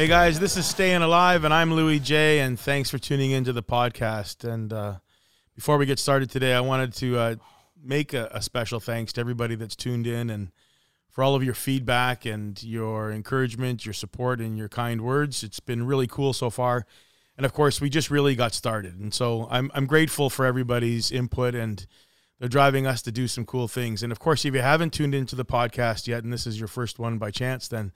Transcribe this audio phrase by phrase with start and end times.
[0.00, 2.38] Hey guys, this is Staying Alive, and I'm Louis J.
[2.38, 4.50] And thanks for tuning into the podcast.
[4.50, 4.94] And uh,
[5.54, 7.34] before we get started today, I wanted to uh,
[7.84, 10.52] make a, a, special thanks to everybody that's tuned in and
[11.10, 15.44] for all of your feedback and your encouragement, your support, and your kind words.
[15.44, 16.86] It's been really cool so far.
[17.36, 18.98] And of course, we just really got started.
[18.98, 21.86] And so I'm, I'm grateful for everybody's input, and
[22.38, 24.02] they're driving us to do some cool things.
[24.02, 26.68] And of course, if you haven't tuned into the podcast yet, and this is your
[26.68, 27.92] first one by chance, then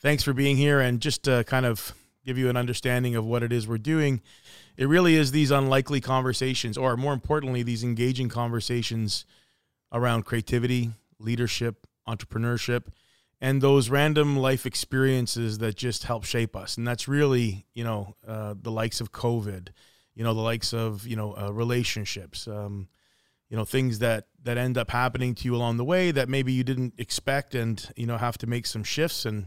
[0.00, 0.80] thanks for being here.
[0.80, 4.20] And just to kind of give you an understanding of what it is we're doing,
[4.76, 9.24] it really is these unlikely conversations, or more importantly, these engaging conversations
[9.92, 12.88] around creativity, leadership, entrepreneurship,
[13.40, 16.76] and those random life experiences that just help shape us.
[16.76, 19.68] And that's really, you know, uh, the likes of COVID,
[20.14, 22.88] you know, the likes of, you know, uh, relationships, um,
[23.48, 26.52] you know, things that that end up happening to you along the way that maybe
[26.52, 29.46] you didn't expect, and you know, have to make some shifts and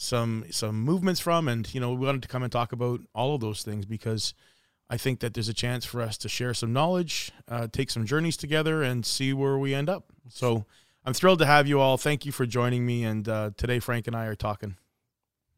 [0.00, 3.34] some some movements from and you know we wanted to come and talk about all
[3.34, 4.32] of those things because
[4.88, 8.06] i think that there's a chance for us to share some knowledge uh, take some
[8.06, 10.06] journeys together and see where we end up.
[10.30, 10.64] So
[11.04, 11.98] i'm thrilled to have you all.
[11.98, 14.76] Thank you for joining me and uh, today frank and i are talking.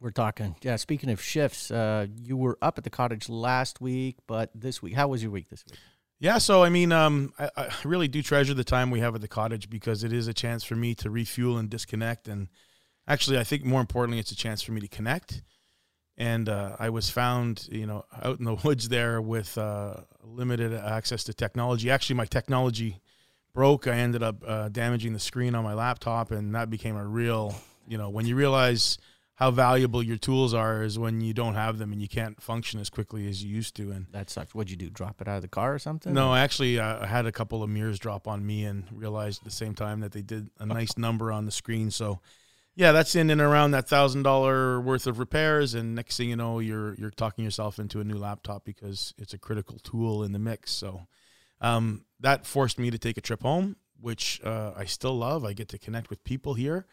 [0.00, 0.56] We're talking.
[0.62, 4.82] Yeah speaking of shifts uh, you were up at the cottage last week but this
[4.82, 5.78] week how was your week this week?
[6.18, 9.20] Yeah, so I mean, um, I, I really do treasure the time we have at
[9.20, 12.46] the cottage because it is a chance for me to refuel and disconnect and
[13.06, 15.42] actually, I think more importantly, it's a chance for me to connect.
[16.16, 20.72] And uh, I was found, you know, out in the woods there with uh, limited
[20.72, 21.90] access to technology.
[21.90, 23.00] Actually, my technology
[23.54, 23.86] broke.
[23.86, 27.54] I ended up uh, damaging the screen on my laptop, and that became a real,
[27.86, 28.98] you know, when you realize
[29.34, 32.78] how valuable your tools are is when you don't have them and you can't function
[32.78, 33.90] as quickly as you used to.
[33.90, 34.54] And that sucks.
[34.54, 34.90] What'd you do?
[34.90, 36.12] Drop it out of the car or something?
[36.12, 39.44] No, actually, uh, I had a couple of mirrors drop on me and realized at
[39.44, 41.90] the same time that they did a nice number on the screen.
[41.90, 42.20] So
[42.74, 46.36] yeah, that's in and around that thousand dollar worth of repairs, and next thing you
[46.36, 50.32] know, you're you're talking yourself into a new laptop because it's a critical tool in
[50.32, 50.72] the mix.
[50.72, 51.06] So
[51.60, 55.44] um, that forced me to take a trip home, which uh, I still love.
[55.44, 56.86] I get to connect with people here.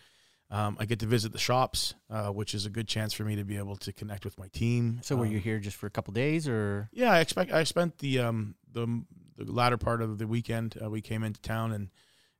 [0.51, 3.35] Um, I get to visit the shops, uh, which is a good chance for me
[3.35, 4.99] to be able to connect with my team.
[5.03, 6.89] So, were um, you here just for a couple days, or?
[6.91, 9.03] Yeah, I expect I spent the um, the
[9.37, 10.75] the latter part of the weekend.
[10.83, 11.89] Uh, we came into town and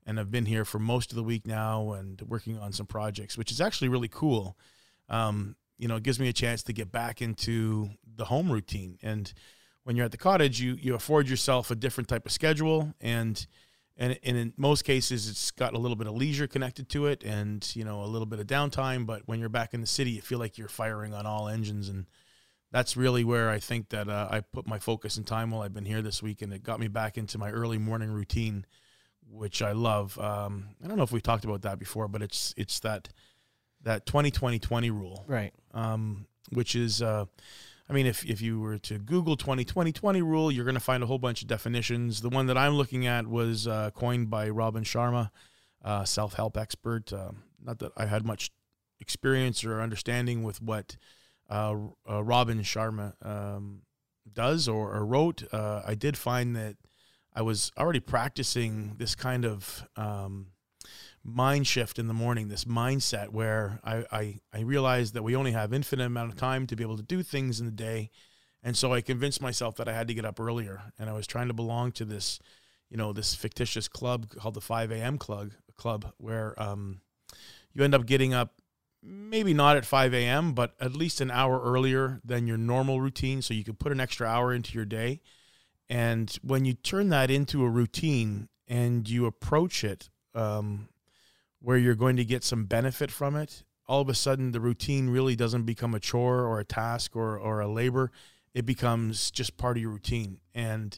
[0.09, 3.37] and I've been here for most of the week now and working on some projects,
[3.37, 4.57] which is actually really cool.
[5.07, 8.97] Um, you know, it gives me a chance to get back into the home routine.
[9.03, 9.31] And
[9.83, 13.45] when you're at the cottage, you you afford yourself a different type of schedule, and
[13.97, 17.23] and and in most cases, it's got a little bit of leisure connected to it,
[17.23, 19.05] and you know, a little bit of downtime.
[19.05, 21.87] But when you're back in the city, you feel like you're firing on all engines,
[21.87, 22.07] and
[22.71, 25.73] that's really where I think that uh, I put my focus and time while I've
[25.73, 28.65] been here this week, and it got me back into my early morning routine
[29.31, 30.17] which I love.
[30.19, 33.09] Um, I don't know if we've talked about that before, but it's it's that
[33.83, 35.53] that 2020 rule, right?
[35.73, 37.25] Um, which is, uh,
[37.89, 41.05] I mean, if if you were to Google 2020 rule, you're going to find a
[41.05, 42.21] whole bunch of definitions.
[42.21, 45.29] The one that I'm looking at was uh, coined by Robin Sharma,
[45.83, 47.13] uh, self help expert.
[47.13, 48.51] Um, not that I had much
[48.99, 50.97] experience or understanding with what
[51.49, 51.75] uh,
[52.09, 53.81] uh, Robin Sharma um,
[54.31, 55.43] does or, or wrote.
[55.51, 56.75] Uh, I did find that
[57.33, 60.47] I was already practicing this kind of um,
[61.23, 65.51] mind shift in the morning, this mindset where I, I, I realized that we only
[65.51, 68.09] have infinite amount of time to be able to do things in the day.
[68.63, 70.81] And so I convinced myself that I had to get up earlier.
[70.97, 72.39] And I was trying to belong to this,
[72.89, 75.17] you know, this fictitious club called the 5 a.m.
[75.17, 77.01] club, club where um,
[77.73, 78.55] you end up getting up
[79.01, 83.41] maybe not at 5 a.m., but at least an hour earlier than your normal routine.
[83.41, 85.21] So you could put an extra hour into your day
[85.89, 90.89] and when you turn that into a routine and you approach it um,
[91.59, 95.09] where you're going to get some benefit from it, all of a sudden the routine
[95.09, 98.11] really doesn't become a chore or a task or, or a labor.
[98.53, 100.37] It becomes just part of your routine.
[100.53, 100.97] And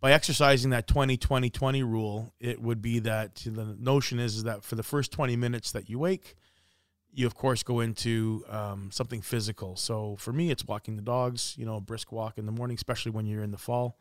[0.00, 4.44] by exercising that 20 20 20 rule, it would be that the notion is, is
[4.44, 6.36] that for the first 20 minutes that you wake,
[7.12, 9.74] you of course go into um, something physical.
[9.74, 12.76] So for me, it's walking the dogs, you know, a brisk walk in the morning,
[12.76, 13.98] especially when you're in the fall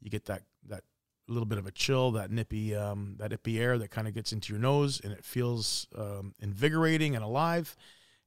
[0.00, 0.84] you get that that
[1.28, 4.32] little bit of a chill, that nippy um, that nippy air that kind of gets
[4.32, 7.76] into your nose, and it feels um, invigorating and alive.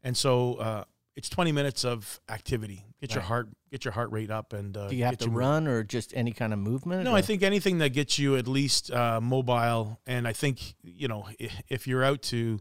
[0.01, 0.83] And so uh,
[1.15, 2.85] it's 20 minutes of activity.
[3.01, 3.15] Get right.
[3.15, 5.83] your heart get your heart rate up, and uh, do you have to run or
[5.83, 7.03] just any kind of movement?
[7.03, 7.17] No, or?
[7.17, 9.99] I think anything that gets you at least uh, mobile.
[10.07, 11.27] And I think you know
[11.69, 12.59] if you're out to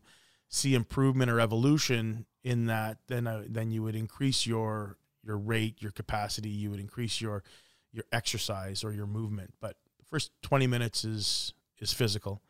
[0.48, 5.80] see improvement or evolution in that, then uh, then you would increase your your rate,
[5.80, 6.50] your capacity.
[6.50, 7.44] You would increase your
[7.92, 9.52] your exercise or your movement.
[9.60, 12.42] But the first 20 minutes is is physical.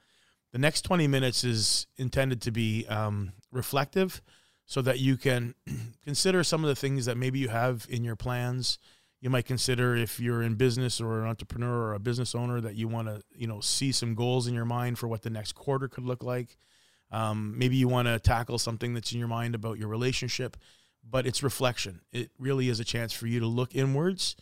[0.52, 4.22] The next 20 minutes is intended to be um, reflective.
[4.64, 5.54] so that you can
[6.04, 8.78] consider some of the things that maybe you have in your plans.
[9.20, 12.74] You might consider if you're in business or an entrepreneur or a business owner that
[12.74, 15.52] you want to, you know, see some goals in your mind for what the next
[15.52, 16.56] quarter could look like.
[17.10, 20.56] Um, maybe you want to tackle something that's in your mind about your relationship,
[21.08, 22.00] but it's reflection.
[22.12, 24.36] It really is a chance for you to look inwards.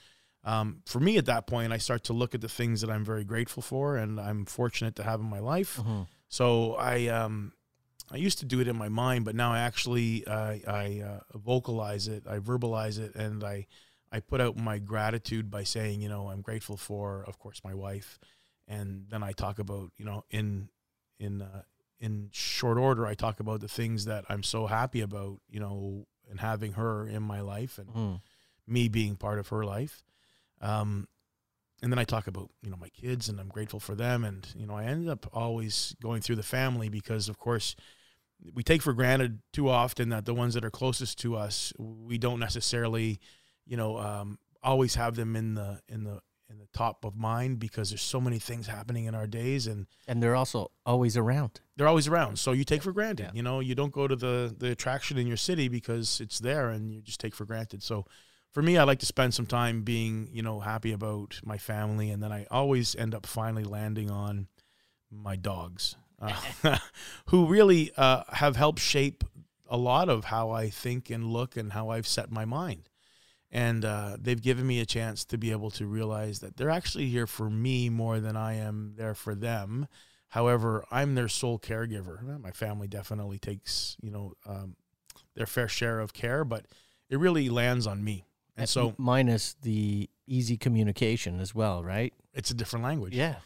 [0.45, 3.05] Um, for me, at that point, I start to look at the things that I'm
[3.05, 5.77] very grateful for and I'm fortunate to have in my life.
[5.77, 6.07] Mhm.
[6.29, 7.53] So I um,
[8.11, 11.39] I used to do it in my mind, but now I actually uh, I uh,
[11.39, 13.67] vocalize it, I verbalize it, and I
[14.13, 17.75] I put out my gratitude by saying, you know, I'm grateful for, of course, my
[17.75, 18.19] wife,
[18.67, 20.71] and then I talk about, you know, in
[21.19, 21.63] in uh,
[22.01, 26.07] in short order, I talk about the things that I'm so happy about, you know,
[26.31, 28.21] and having her in my life and Mhm.
[28.67, 30.03] me being part of her life.
[30.61, 31.07] Um,
[31.83, 34.47] and then I talk about you know my kids and I'm grateful for them and
[34.55, 37.75] you know I ended up always going through the family because of course
[38.55, 42.19] we take for granted too often that the ones that are closest to us we
[42.19, 43.19] don't necessarily
[43.67, 46.21] you know um, always have them in the in the
[46.51, 49.87] in the top of mind because there's so many things happening in our days and
[50.09, 51.61] And they're also always around.
[51.77, 53.31] they're always around so you take for granted Yeah.
[53.35, 56.69] you know you don't go to the the attraction in your city because it's there
[56.69, 58.05] and you just take for granted so
[58.53, 62.11] for me i like to spend some time being you know happy about my family
[62.11, 64.49] and then i always end up finally landing on
[65.11, 66.79] my dogs uh,
[67.27, 69.25] who really uh, have helped shape
[69.69, 72.89] a lot of how i think and look and how i've set my mind
[73.53, 77.09] and uh, they've given me a chance to be able to realize that they're actually
[77.09, 79.89] here for me more than i am there for them
[80.31, 82.41] However, I'm their sole caregiver.
[82.41, 84.77] My family definitely takes, you know, um,
[85.35, 86.67] their fair share of care, but
[87.09, 88.25] it really lands on me.
[88.61, 92.13] And so minus the easy communication as well, right?
[92.33, 93.15] it's a different language.
[93.15, 93.37] Yeah.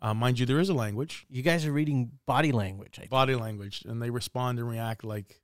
[0.00, 2.94] Uh, mind you, there is a language, You guys are reading body language.
[2.96, 3.10] I think.
[3.10, 5.40] body language, and they respond and react like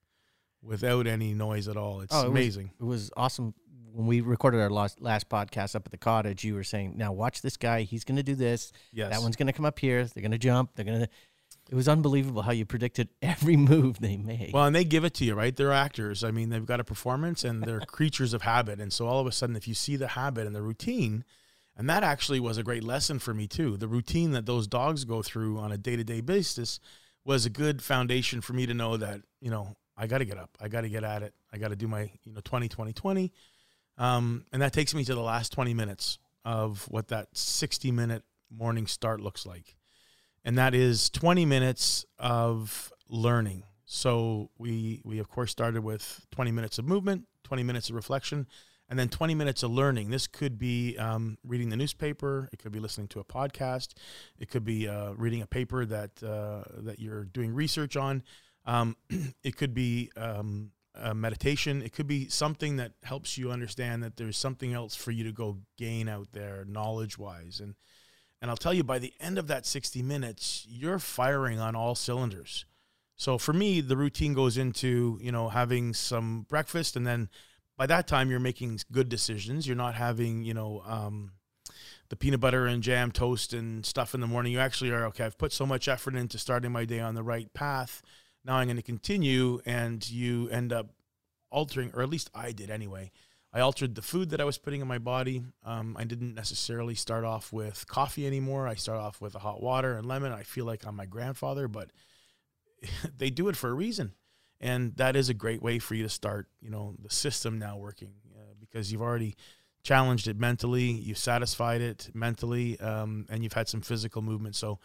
[0.62, 2.00] without any noise at all.
[2.00, 2.70] It's Oh, it was- amazing.
[2.81, 3.52] It was awesome
[3.93, 6.43] when we recorded our last last podcast up at the cottage.
[6.43, 7.82] You were saying, "Now watch this guy.
[7.82, 8.73] He's going to do this.
[8.93, 9.11] yes.
[9.11, 10.05] That one's going to come up here.
[10.05, 10.70] They're going to jump.
[10.75, 11.08] They're going to."
[11.69, 14.53] It was unbelievable how you predicted every move they made.
[14.53, 15.55] Well, and they give it to you, right?
[15.55, 16.23] They're actors.
[16.23, 18.81] I mean, they've got a performance and they're creatures of habit.
[18.81, 21.25] And so all of a sudden, if you see the habit and the routine,
[21.77, 23.77] and that actually was a great lesson for me too.
[23.77, 26.81] The routine that those dogs go through on a day to day basis
[27.25, 30.39] was a good foundation for me to know that, you know, I got to get
[30.39, 30.51] up.
[30.61, 31.35] I got to get at it.
[31.53, 33.33] I got to do my, you know, 20, 20, 20.
[33.99, 38.23] Um, and that takes me to the last 20 minutes of what that 60 minute
[38.51, 39.75] morning start looks like
[40.47, 43.65] and that is 20 minutes of learning.
[43.85, 48.47] So we we of course started with 20 minutes of movement, 20 minutes of reflection,
[48.89, 50.11] and then 20 minutes of learning.
[50.11, 53.95] This could be um, reading the newspaper, it could be listening to a podcast,
[54.39, 58.23] it could be uh, reading a paper that uh, that you're doing research on.
[58.65, 58.97] Um,
[59.43, 60.71] it could be um,
[61.15, 61.83] meditation.
[61.83, 65.33] It could be something that helps you understand that there's something else for you to
[65.33, 67.75] go gain out there, knowledge wise, and
[68.41, 71.94] and I'll tell you, by the end of that 60 minutes, you're firing on all
[71.94, 72.67] cylinders.
[73.17, 76.97] So for me, the routine goes into, you know, having some breakfast.
[76.97, 77.31] And then
[77.79, 79.67] by that time, you're making good decisions.
[79.67, 81.33] You're not having, you know, um,
[82.11, 84.53] the peanut butter and jam toast and stuff in the morning.
[84.53, 87.23] You actually are, okay, I've put so much effort into starting my day on the
[87.23, 88.02] right path.
[88.45, 89.61] Now I'm going to continue.
[89.64, 90.90] And you end up
[91.50, 93.12] altering, or at least I did anyway.
[93.57, 95.43] I altered the food that I was putting in my body.
[95.65, 98.69] Um, I didn't necessarily start off with coffee anymore.
[98.69, 100.31] I start off with a hot water and lemon.
[100.31, 101.89] I feel like I'm my grandfather, but
[103.17, 104.13] they do it for a reason,
[104.61, 106.49] and that is a great way for you to start.
[106.61, 109.37] You know, the system now working uh, because you've already
[109.83, 114.55] challenged it mentally, you've satisfied it mentally, um, and you've had some physical movement.
[114.55, 114.81] So.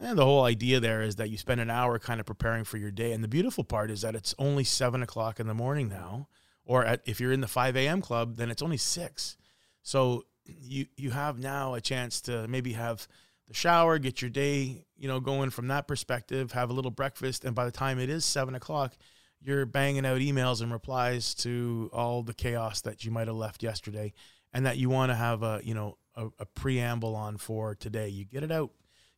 [0.00, 2.76] And the whole idea there is that you spend an hour kind of preparing for
[2.76, 3.10] your day.
[3.10, 6.28] And the beautiful part is that it's only seven o'clock in the morning now
[6.68, 8.00] or at, if you're in the 5 a.m.
[8.00, 9.36] club, then it's only six.
[9.82, 13.08] So you you have now a chance to maybe have
[13.48, 17.44] the shower, get your day, you know, going from that perspective, have a little breakfast,
[17.44, 18.94] and by the time it is seven o'clock,
[19.40, 23.62] you're banging out emails and replies to all the chaos that you might have left
[23.62, 24.12] yesterday,
[24.52, 28.08] and that you want to have a you know a, a preamble on for today.
[28.08, 28.70] You get it out.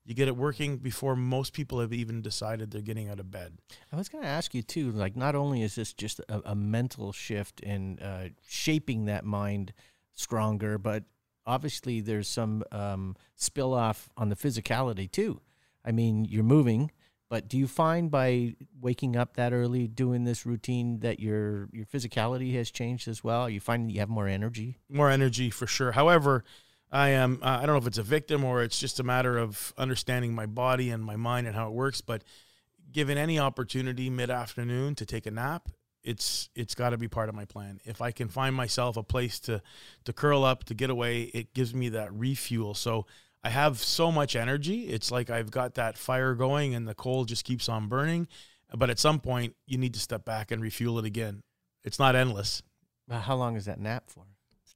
[0.05, 3.59] You get it working before most people have even decided they're getting out of bed.
[3.93, 4.91] I was going to ask you too.
[4.93, 9.73] Like, not only is this just a, a mental shift in uh, shaping that mind
[10.15, 11.05] stronger, but
[11.47, 15.41] obviously there's some um, spill off on the physicality too.
[15.85, 16.91] I mean, you're moving,
[17.29, 21.87] but do you find by waking up that early, doing this routine, that your your
[21.87, 23.43] physicality has changed as well?
[23.43, 24.79] Are you finding you have more energy?
[24.89, 25.93] more energy for sure.
[25.93, 26.45] However,
[26.93, 29.39] I am uh, I don't know if it's a victim or it's just a matter
[29.39, 32.01] of understanding my body and my mind and how it works.
[32.01, 32.25] But
[32.91, 35.69] given any opportunity mid afternoon to take a nap,
[36.03, 37.81] it's it's got to be part of my plan.
[37.85, 39.63] If I can find myself a place to
[40.05, 42.75] to curl up to get away, it gives me that refuel.
[42.75, 43.07] So
[43.45, 44.89] I have so much energy.
[44.89, 48.29] It's like I've got that fire going and the coal just keeps on burning.
[48.77, 51.43] But at some point, you need to step back and refuel it again.
[51.83, 52.63] It's not endless.
[53.11, 54.25] How long is that nap for?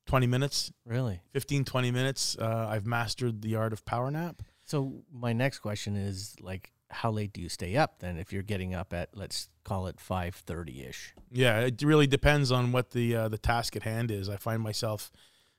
[0.06, 0.72] 20 minutes.
[0.84, 1.20] Really?
[1.32, 2.36] 15, 20 minutes.
[2.38, 4.42] Uh, I've mastered the art of power nap.
[4.64, 8.42] So my next question is like, how late do you stay up then if you're
[8.42, 13.16] getting up at let's call it 5:30 ish yeah it really depends on what the
[13.16, 15.10] uh, the task at hand is i find myself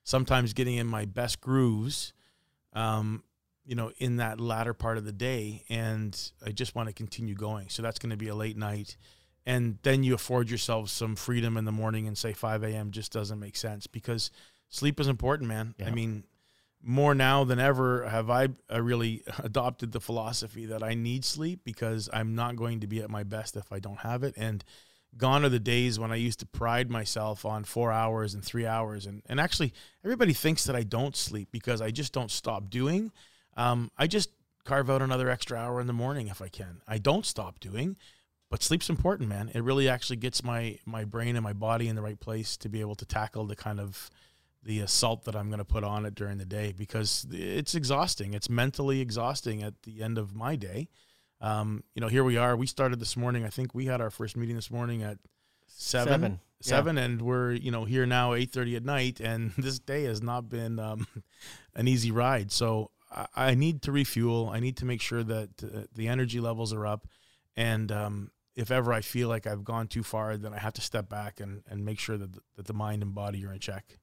[0.03, 2.13] sometimes getting in my best grooves
[2.73, 3.23] um,
[3.65, 7.35] you know in that latter part of the day and i just want to continue
[7.35, 8.95] going so that's going to be a late night
[9.45, 13.11] and then you afford yourself some freedom in the morning and say 5 a.m just
[13.11, 14.31] doesn't make sense because
[14.69, 15.87] sleep is important man yeah.
[15.87, 16.23] i mean
[16.87, 22.07] more now than ever have I, really adopted the philosophy that I need sleep because
[22.13, 24.35] I'm not going to be at my best if I don't have it.
[24.37, 24.63] And
[25.17, 28.67] gone are the days when I used to pride myself on four hours and three
[28.67, 29.07] hours.
[29.07, 29.73] And, and actually,
[30.03, 33.11] everybody thinks that I don't sleep because I just don't stop doing.
[33.57, 34.29] Um, I just
[34.63, 36.81] carve out another extra hour in the morning if I can.
[36.87, 37.95] I don't stop doing,
[38.49, 39.49] but sleep's important, man.
[39.53, 42.69] It really actually gets my my brain and my body in the right place to
[42.69, 44.09] be able to tackle the kind of
[44.63, 48.33] the assault that I'm going to put on it during the day because it's exhausting.
[48.33, 50.89] It's mentally exhausting at the end of my day.
[51.39, 52.55] Um, you know, here we are.
[52.55, 53.45] We started this morning.
[53.45, 55.19] I think we had our first meeting this morning at
[55.67, 57.03] seven, seven, seven yeah.
[57.03, 59.19] and we're you know here now eight thirty at night.
[59.19, 61.07] And this day has not been um,
[61.75, 62.51] an easy ride.
[62.51, 64.49] So I, I, need to refuel.
[64.51, 67.07] I need to make sure that uh, the energy levels are up.
[67.55, 70.81] And um, if ever I feel like I've gone too far, then I have to
[70.81, 73.59] step back and, and make sure that the, that the mind and body are in
[73.59, 73.97] check.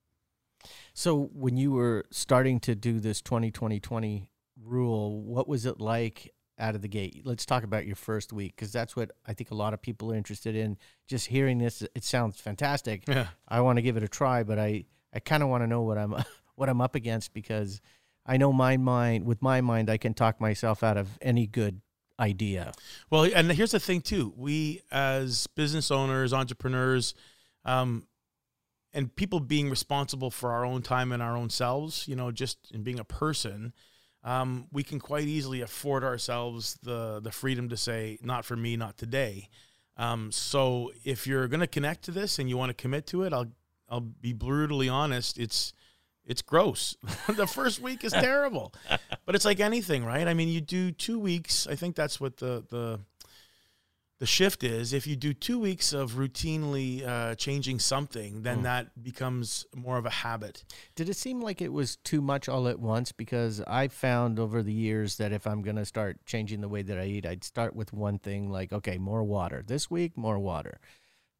[0.94, 4.30] So when you were starting to do this 2020
[4.62, 7.22] rule, what was it like out of the gate?
[7.24, 10.12] Let's talk about your first week because that's what I think a lot of people
[10.12, 10.76] are interested in.
[11.08, 13.04] Just hearing this, it sounds fantastic.
[13.08, 13.28] Yeah.
[13.48, 15.82] I want to give it a try, but I, I kind of want to know
[15.82, 16.14] what I'm
[16.54, 17.80] what I'm up against because
[18.24, 21.80] I know my mind with my mind I can talk myself out of any good
[22.18, 22.72] idea.
[23.10, 27.14] Well, and here's the thing too: we as business owners, entrepreneurs,
[27.64, 28.06] um,
[28.92, 32.70] and people being responsible for our own time and our own selves, you know, just
[32.72, 33.72] in being a person,
[34.24, 38.76] um, we can quite easily afford ourselves the the freedom to say, "Not for me,
[38.76, 39.48] not today."
[39.96, 43.24] Um, so if you're going to connect to this and you want to commit to
[43.24, 43.52] it, I'll
[43.88, 45.38] I'll be brutally honest.
[45.38, 45.72] It's
[46.26, 46.96] it's gross.
[47.28, 48.72] the first week is terrible,
[49.26, 50.26] but it's like anything, right?
[50.26, 51.66] I mean, you do two weeks.
[51.66, 53.00] I think that's what the the
[54.22, 58.62] the shift is if you do two weeks of routinely uh, changing something, then mm.
[58.62, 60.62] that becomes more of a habit.
[60.94, 63.10] Did it seem like it was too much all at once?
[63.10, 66.82] Because I found over the years that if I'm going to start changing the way
[66.82, 69.64] that I eat, I'd start with one thing like, okay, more water.
[69.66, 70.78] This week, more water.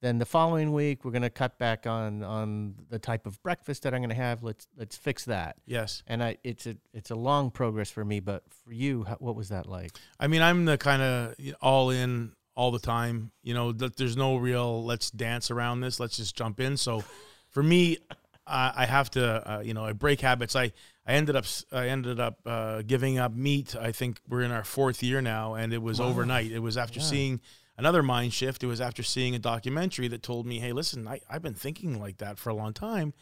[0.02, 3.84] Then the following week, we're going to cut back on on the type of breakfast
[3.84, 4.42] that I'm going to have.
[4.42, 5.56] Let's let's fix that.
[5.64, 6.02] Yes.
[6.08, 9.48] And I it's a it's a long progress for me, but for you, what was
[9.50, 9.92] that like?
[10.18, 13.30] I mean, I'm the kind of all in all the time.
[13.44, 16.00] You know, that there's no real let's dance around this.
[16.00, 16.76] Let's just jump in.
[16.76, 17.04] So
[17.48, 17.98] for me,
[18.44, 20.56] I, I have to, uh, you know, I break habits.
[20.56, 20.72] I,
[21.06, 23.76] I ended up, I ended up uh, giving up meat.
[23.76, 26.08] I think we're in our fourth year now, and it was wow.
[26.08, 26.50] overnight.
[26.50, 27.06] It was after yeah.
[27.06, 27.40] seeing
[27.76, 28.62] another mind shift.
[28.62, 32.00] It was after seeing a documentary that told me, hey, listen, I, I've been thinking
[32.00, 33.14] like that for a long time.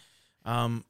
[0.44, 0.84] Um,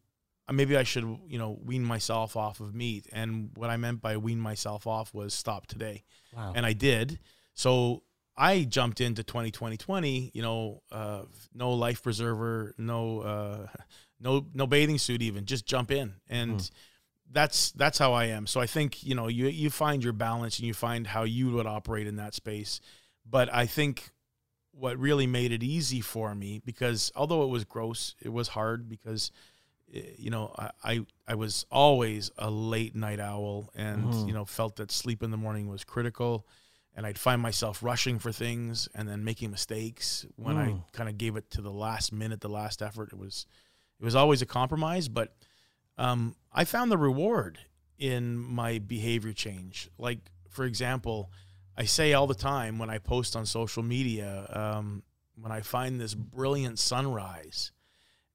[0.50, 3.06] maybe I should, you know, wean myself off of meat.
[3.12, 6.04] And what I meant by wean myself off was stop today.
[6.36, 6.52] Wow.
[6.54, 7.18] And I did.
[7.54, 8.02] So
[8.36, 11.22] I jumped into 2020, 20, you know, uh,
[11.54, 13.66] no life preserver, no, uh,
[14.20, 16.14] no, no bathing suit, even just jump in.
[16.28, 16.70] And mm.
[17.30, 18.46] that's, that's how I am.
[18.46, 21.50] So I think, you know, you, you find your balance and you find how you
[21.52, 22.80] would operate in that space.
[23.30, 24.10] But I think
[24.72, 28.88] what really made it easy for me, because although it was gross, it was hard
[28.88, 29.30] because,
[29.94, 34.26] eh, you know, I, I, I was always a late night owl and, mm.
[34.26, 36.46] you know, felt that sleep in the morning was critical
[36.94, 40.60] and I'd find myself rushing for things and then making mistakes when mm.
[40.60, 43.10] I kind of gave it to the last minute, the last effort.
[43.12, 43.46] It was
[44.00, 45.34] it was always a compromise, but
[45.98, 47.58] um, I found the reward
[47.98, 49.90] in my behavior change.
[49.98, 50.18] Like
[50.48, 51.30] for example,
[51.76, 55.02] I say all the time when I post on social media, um,
[55.34, 57.72] when I find this brilliant sunrise,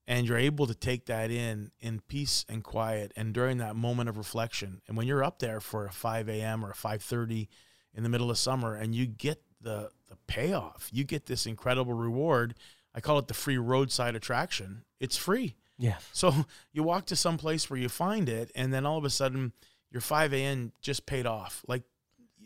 [0.07, 4.09] and you're able to take that in in peace and quiet, and during that moment
[4.09, 6.65] of reflection, and when you're up there for a 5 a.m.
[6.65, 7.47] or a 5:30
[7.95, 10.89] in the middle of summer and you get the the payoff.
[10.91, 12.55] You get this incredible reward.
[12.93, 14.83] I call it the free roadside attraction.
[14.99, 15.55] It's free.
[15.77, 15.97] Yeah.
[16.11, 19.09] So you walk to some place where you find it, and then all of a
[19.09, 19.53] sudden
[19.91, 20.71] your 5 a.m.
[20.81, 21.63] just paid off.
[21.67, 21.83] Like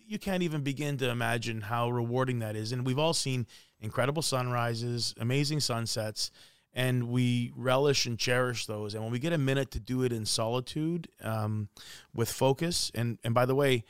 [0.09, 2.71] you can't even begin to imagine how rewarding that is.
[2.71, 3.45] And we've all seen
[3.79, 6.31] incredible sunrises, amazing sunsets,
[6.73, 8.95] and we relish and cherish those.
[8.95, 11.69] And when we get a minute to do it in solitude, um,
[12.13, 13.83] with focus, and and by the way,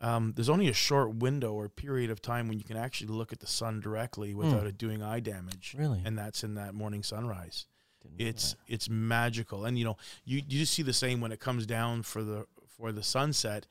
[0.00, 3.32] um, there's only a short window or period of time when you can actually look
[3.32, 5.74] at the sun directly without it doing eye damage.
[5.78, 6.00] Really?
[6.04, 7.66] and that's in that morning sunrise.
[8.02, 11.40] Didn't It's it's magical, and you know you you just see the same when it
[11.40, 12.46] comes down for the
[12.78, 13.66] for the sunset.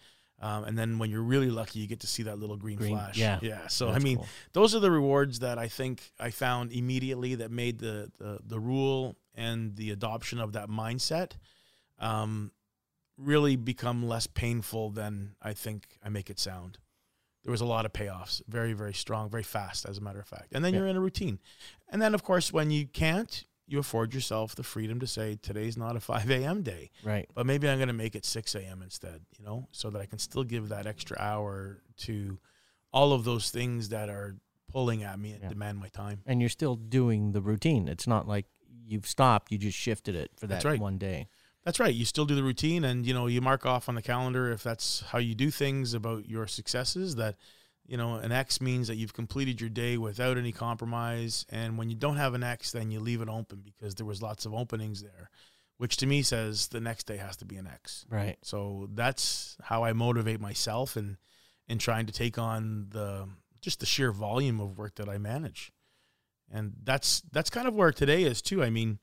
[0.45, 2.95] Um, and then when you're really lucky, you get to see that little green, Green,
[2.95, 3.17] flash.
[3.17, 3.39] yeah.
[3.41, 3.67] yeah.
[3.67, 4.27] So I mean, cool.
[4.53, 8.59] those are the rewards that I think I found immediately that made the the, the
[8.59, 11.31] rule and the adoption of that mindset
[11.99, 12.51] um,
[13.17, 16.77] really become less painful than I think I make it sound.
[17.43, 20.27] There was a lot of payoffs, very very strong, very fast, as a matter of
[20.27, 20.49] fact.
[20.53, 20.79] And then Yeah.
[20.81, 21.39] you're in a routine,
[21.89, 25.75] and then of course when you can't, you afford yourself the freedom to say today's
[25.77, 26.61] not a 5 a.m.
[26.61, 27.27] day right.
[27.33, 28.81] but maybe I'm going to make it 6 a.m.
[28.81, 32.37] instead, you know, so that I can still give that extra hour to
[32.93, 34.35] all of those things that are
[34.71, 35.49] pulling at me and Yeah.
[35.49, 36.21] demand my time.
[36.25, 37.87] And you're still doing the routine.
[37.87, 38.45] It's not like
[38.87, 39.51] you've stopped.
[39.51, 40.79] You just shifted it for that right.
[40.79, 41.27] one day.
[41.63, 41.93] That's right.
[41.93, 44.61] You still do the routine and, you know, you mark off on the calendar if
[44.61, 47.35] that's how you do things about your successes that,
[47.87, 51.45] you know, an X means that you've completed your day without any compromise.
[51.49, 54.21] And when you don't have an X, then you leave it open because there was
[54.21, 55.29] lots of openings there,
[55.77, 58.05] which to me says the next day has to be an X.
[58.09, 58.37] Right.
[58.41, 61.17] So that's how I motivate myself in
[61.67, 63.27] in trying to take on the
[63.61, 65.71] just the sheer volume of work that I manage.
[66.51, 68.63] And that's that's kind of where today is too.
[68.63, 68.99] I mean,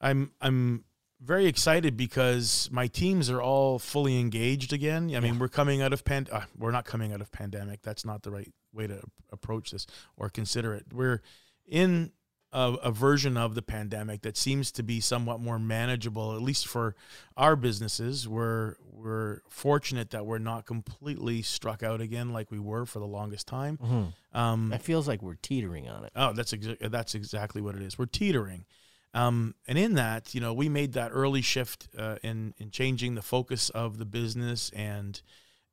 [0.00, 0.84] I'm I'm
[1.24, 5.14] very excited because my teams are all fully engaged again.
[5.16, 7.82] I mean, we're coming out of pan uh, we're not coming out of pandemic.
[7.82, 9.00] That's not the right way to
[9.32, 10.86] approach this or consider it.
[10.92, 11.22] We're
[11.66, 12.12] in
[12.52, 16.68] a, a version of the pandemic that seems to be somewhat more manageable, at least
[16.68, 16.94] for
[17.36, 18.28] our businesses.
[18.28, 23.06] We're we're fortunate that we're not completely struck out again like we were for the
[23.06, 23.76] longest time.
[23.78, 26.12] hmm Um, It feels like we're teetering on it.
[26.14, 27.98] Oh, that's exa- that's exactly what it is.
[27.98, 28.66] We're teetering,
[29.14, 33.14] um, and in that, you know, we made that early shift uh, in in changing
[33.14, 35.22] the focus of the business and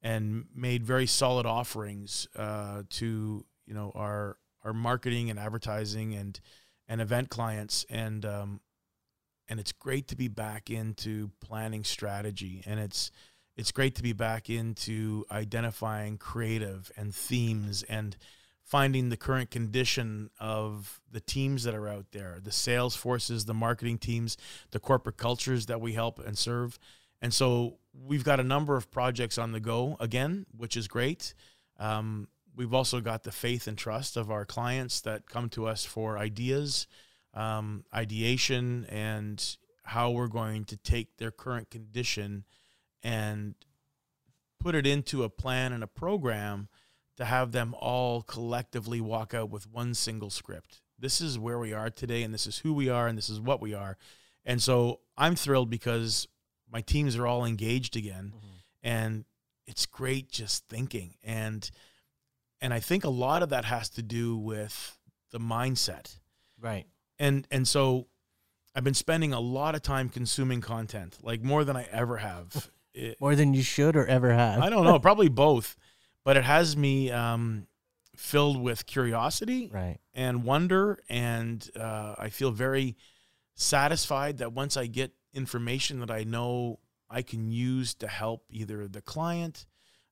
[0.02, 6.40] and made very solid offerings uh, to you know our our marketing and advertising and
[6.88, 7.84] and event clients.
[7.90, 8.62] And um,
[9.50, 12.64] and it's great to be back into planning strategy.
[12.66, 13.12] And it's
[13.58, 18.16] it's great to be back into identifying creative and themes and
[18.72, 23.54] finding the current condition of the teams that are out there, the sales forces, the
[23.54, 24.38] marketing teams,
[24.72, 26.80] the corporate cultures that we help and serve.
[27.22, 31.34] And so we've got a number of projects on the go again, which is great.
[31.80, 35.84] Um, we've also got the faith and trust of our clients that come to us
[35.84, 36.88] for ideas,
[37.34, 42.46] um, ideation, and how we're going to take their current condition
[43.04, 43.54] and
[44.62, 46.70] put it into a plan and a program
[47.22, 50.82] to have them all collectively walk out with one single script.
[50.98, 53.40] This is where we are today, and this is who we are, and this is
[53.40, 53.96] what we are.
[54.44, 56.28] And so I'm thrilled because
[56.72, 58.56] my teams are all engaged again, mm-hmm.
[58.82, 59.26] and
[59.68, 61.14] it's great just thinking.
[61.24, 61.70] And
[62.60, 64.98] and I think a lot of that has to do with
[65.32, 66.18] the mindset.
[66.60, 66.86] Right.
[67.20, 68.08] And and so
[68.74, 72.70] I've been spending a lot of time consuming content, like more than I ever have.
[72.94, 74.62] It- More than you should or ever have.
[74.62, 75.78] I don't know, probably both,
[76.24, 77.68] but it has me um,
[78.16, 80.00] filled with curiosity Right.
[80.14, 82.96] and wonder, and uh, I feel very
[83.56, 86.80] satisfied that once I get information that I know
[87.10, 89.66] I can use to help either the client,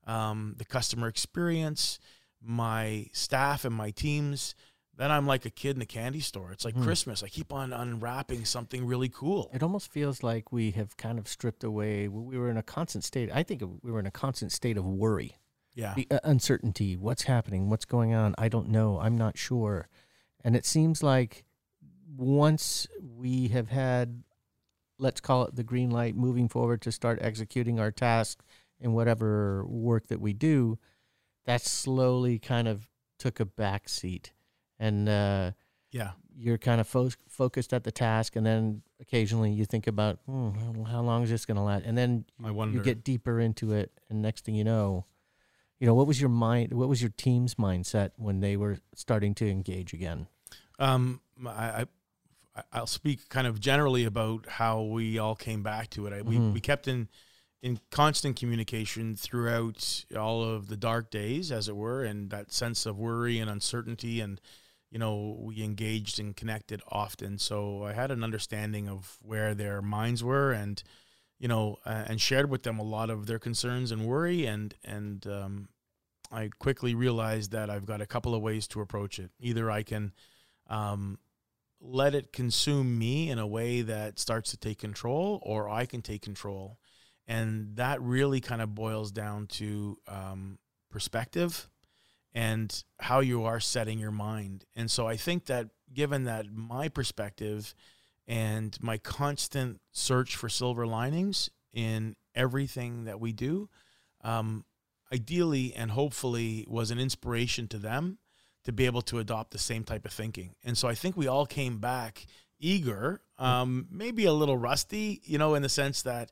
[0.06, 2.00] um, the customer experience,
[2.42, 4.56] my staff, and my teams.
[4.98, 6.52] Then I'm like a kid in a candy store.
[6.52, 6.84] It's like Mhm.
[6.84, 7.24] Christmas.
[7.24, 9.50] I keep on unwrapping something really cool.
[9.54, 12.10] It almost feels like we have kind of stripped away.
[12.10, 13.30] We were in a constant state.
[13.34, 15.38] I think we were in a constant state of worry,
[15.80, 15.94] Yeah.
[15.96, 16.96] the uh, uncertainty.
[16.98, 17.70] What's happening?
[17.70, 18.36] What's going on?
[18.38, 19.00] I don't know.
[19.00, 19.88] I'm not sure.
[20.44, 21.46] And it seems like
[22.16, 24.24] once we have had,
[24.98, 28.44] let's call it the green light, moving forward to start executing our task
[28.80, 30.78] in whatever work that we do,
[31.46, 32.88] that slowly kind of
[33.18, 34.34] took a back seat.
[34.80, 35.52] And uh,
[35.92, 36.12] Yeah.
[36.36, 40.52] you're kind of fo- focused at the task, and then occasionally you think about, hmm,
[40.52, 41.86] how- how long is this going to last?
[41.86, 42.78] And then I wonder.
[42.78, 45.06] you get deeper into it, and next thing you know,
[45.80, 46.74] you know what was your mind?
[46.74, 50.28] What was your team's mindset when they were starting to engage again?
[50.78, 51.86] Um, I,
[52.56, 56.14] I I'll speak kind of generally about how we all came back to it.
[56.14, 56.54] I, we Mhm.
[56.54, 57.08] we kept in
[57.62, 62.86] in constant communication throughout all of the dark days, as it were, and that sense
[62.86, 64.40] of worry and uncertainty, and
[64.90, 67.38] you know we engaged and connected often.
[67.38, 70.82] So I had an understanding of where their minds were, and
[71.40, 74.76] you know, uh, and shared with them a lot of their concerns and worry, and
[74.84, 75.70] and um,
[76.32, 79.32] I quickly realized that I've got a couple of ways to approach it.
[79.40, 80.14] Either I can
[80.70, 81.18] um,
[81.82, 86.02] let it consume me in a way that starts to take control, or I can
[86.02, 86.78] take control.
[87.28, 90.58] And that really kind of boils down to um,
[90.90, 91.70] perspective
[92.34, 94.66] and how you are setting your mind.
[94.76, 97.74] And so I think that given that my perspective
[98.30, 103.68] and my constant search for silver linings in everything that we do,
[104.24, 104.64] um,
[105.12, 108.20] ideally and hopefully was an inspiration to them
[108.64, 110.54] to be able to adopt the same type of thinking.
[110.64, 112.28] And so I think we all came back
[112.60, 116.32] eager, um, maybe a little rusty, you know, in the sense that,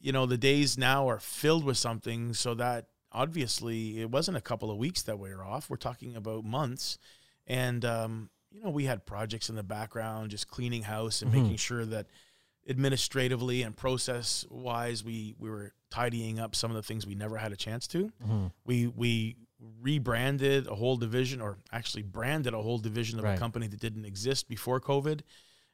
[0.00, 4.40] you know, the days now are filled with something so that obviously it wasn't a
[4.40, 5.70] couple of weeks that we were off.
[5.70, 6.98] We're talking about months.
[7.46, 11.42] And, um, you know, we had projects in the background, just cleaning house and Mhm.
[11.42, 12.06] making sure that
[12.68, 17.36] administratively and process wise, we, we were tidying up some of the things we never
[17.36, 18.12] had a chance to.
[18.24, 19.36] hmm We, we
[19.80, 23.36] rebranded a whole division or actually branded a whole division of Right.
[23.36, 25.20] a company that didn't exist before COVID.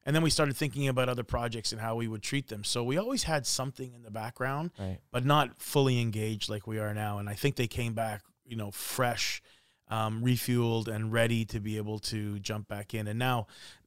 [0.06, 2.64] And then we started thinking about other projects and how we would treat them.
[2.64, 4.98] So we always had something in the background Right.
[5.10, 7.18] but not fully engaged like we are now.
[7.18, 9.42] And I think they came back, you know, fresh,
[9.90, 13.06] um, refueled, and ready to be able to jump back in.
[13.06, 13.46] And now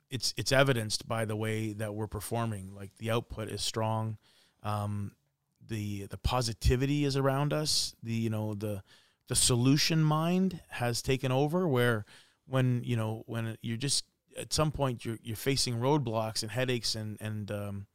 [0.10, 2.74] it's it's evidenced by the way that we're performing.
[2.76, 4.18] Like the output is strong,
[4.64, 5.14] um,
[5.68, 7.96] the the positivity is around us.
[8.04, 8.84] The you know the
[9.28, 11.68] the solution mind has taken over.
[11.68, 12.06] Where
[12.48, 14.06] when you know when you're just
[14.38, 17.86] at some point you're you're facing roadblocks and headaches and and um,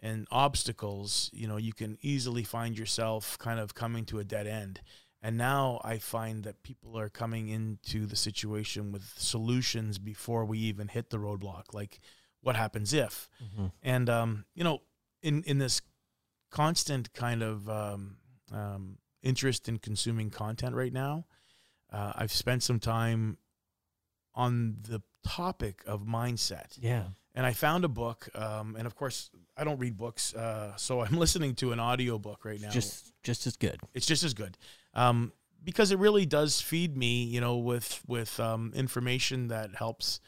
[0.00, 4.46] and obstacles, you know, you can easily find yourself kind of coming to a dead
[4.46, 4.80] end.
[5.26, 10.58] And now I find that people are coming into the situation with solutions before we
[10.70, 11.74] even hit the roadblock.
[11.74, 11.98] Like,
[12.42, 13.28] what happens if?
[13.56, 14.82] hmm And um, you know,
[15.22, 15.82] in in this
[16.50, 18.16] constant kind of um,
[18.52, 21.26] um, interest in consuming content right now,
[21.92, 23.38] uh, I've spent some time
[24.34, 27.04] on the topic of mindset Yeah.
[27.34, 28.28] and I found a book.
[28.34, 32.18] Um, and of course, I don't read books, uh, so I'm listening to an audio
[32.18, 32.70] book right now.
[32.70, 33.80] Just just as good.
[33.94, 34.56] it's just as good
[34.96, 35.32] um,
[35.62, 40.20] because it really does feed me, you know, with with um, information that helps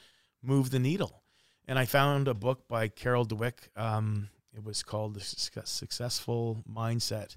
[0.42, 1.22] move the needle.
[1.66, 3.76] And I found a book by Carol Dweck.
[3.76, 7.37] Um, it was called The Successful Mindset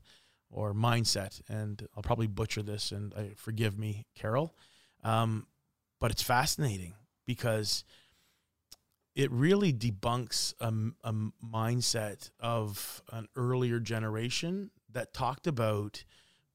[0.50, 4.54] or Mindset, and I'll probably butcher this, and I, forgive me, Carol.
[5.04, 5.48] Um,
[6.00, 6.94] but it's fascinating
[7.26, 7.84] because
[9.16, 11.14] it really debunks a
[11.46, 16.04] mindset of an earlier generation that talked about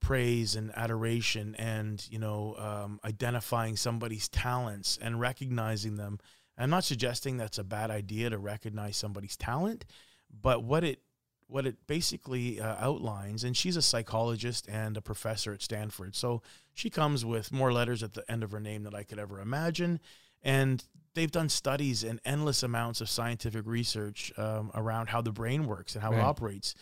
[0.06, 6.18] praise and adoration and you know um, identifying somebody's talents and recognizing them.
[6.58, 9.84] I'm not suggesting that's a bad idea to recognize somebody's talent
[10.30, 11.00] but what it
[11.48, 16.42] what it basically uh, outlines and she's a psychologist and a professor at stanford so
[16.74, 19.40] she comes with more letters at the end of her name than i could ever
[19.40, 19.98] imagine.
[20.42, 25.66] And they've done studies and endless amounts of scientific research um, around how the brain
[25.66, 26.74] works and how it operates.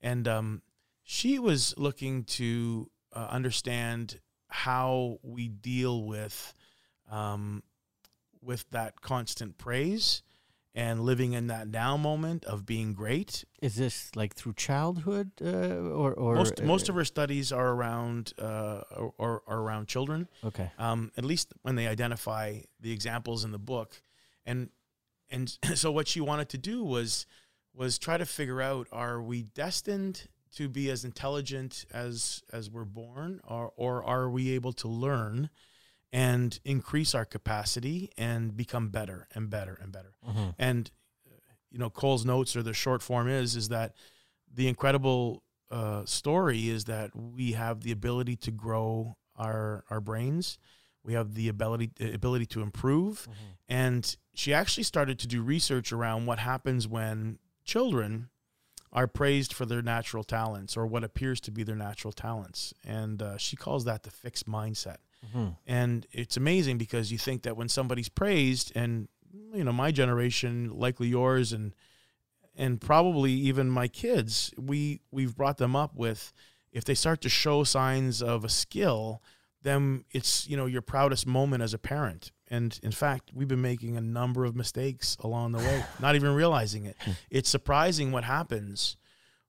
[0.00, 0.62] And um,
[1.10, 6.54] she was looking to uh, understand how we deal with
[7.10, 7.64] um,
[8.40, 10.22] with that constant praise
[10.72, 13.44] and living in that now moment of being great.
[13.60, 17.70] Is this like through childhood uh, or or most most uh, of her studies are
[17.70, 20.28] around uh, or, or, are around children.
[20.44, 20.70] okay?
[20.78, 24.00] um, at least when they identify the examples in the book
[24.46, 24.70] and
[25.28, 27.26] and so what she wanted to do was
[27.74, 32.84] was try to figure out are we destined to be as intelligent as as we're
[32.84, 35.50] born or or are we able to learn
[36.12, 40.54] and increase our capacity and become better and better and better Mhm.
[40.58, 40.90] and
[41.26, 41.34] uh,
[41.70, 43.94] you know Cole's notes or the short form is is that
[44.52, 50.58] the incredible uh, story is that we have the ability to grow our our brains.
[51.04, 53.34] We have the ability ability to improve, Mhm.
[53.68, 58.30] and she actually started to do research around what happens when children
[58.92, 63.22] are praised for their natural talents or what appears to be their natural talents, and
[63.22, 64.96] uh, she calls that the fixed mindset.
[65.34, 65.56] Mhm.
[65.66, 69.06] and it's amazing because you think that when somebody's praised and
[69.52, 71.74] you know my generation likely yours and
[72.56, 76.32] and probably even my kids we we've brought them up with
[76.72, 79.22] if they start to show signs of a skill
[79.62, 83.62] then it's you know your proudest moment as a parent and in fact we've been
[83.62, 86.96] making a number of mistakes along the way not even realizing it
[87.30, 88.96] it's surprising what happens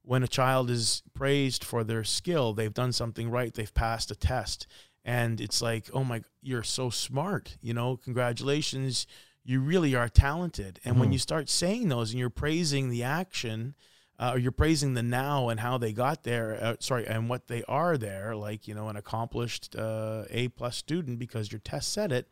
[0.03, 4.15] when a child is praised for their skill they've done something right they've passed a
[4.15, 4.67] test
[5.03, 9.07] and it's like oh my you're so smart you know congratulations
[9.43, 11.13] you really are talented and when Mhm.
[11.13, 13.73] you start saying those and you're praising the action
[14.19, 16.55] uh, or you're praising the now and how they got there.
[16.61, 20.77] Uh, sorry, and what they are there, like you know, an accomplished uh, A plus
[20.77, 22.29] student because your test said it.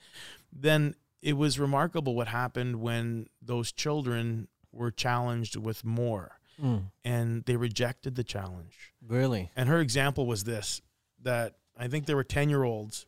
[0.51, 6.91] Then it was remarkable what happened when those children were challenged with more Mm.
[7.05, 8.93] and they rejected the challenge.
[9.07, 9.49] Really?
[9.55, 10.81] And her example was this
[11.21, 13.05] that I think there were 10 year olds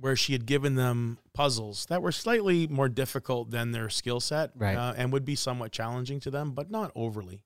[0.00, 4.50] where she had given them puzzles that were slightly more difficult than their skill set
[4.56, 4.76] Right.
[4.76, 7.42] uh, and would be somewhat challenging to them, but not overly.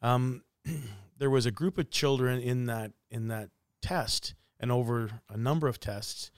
[0.00, 0.42] Um,
[1.18, 3.50] there was a group of children in that in that
[3.82, 6.30] test and over a number of tests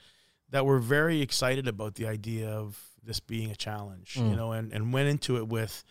[0.55, 4.35] that were very excited about the idea of this being a challenge, you Mm.
[4.37, 5.83] know, and, and went into it with,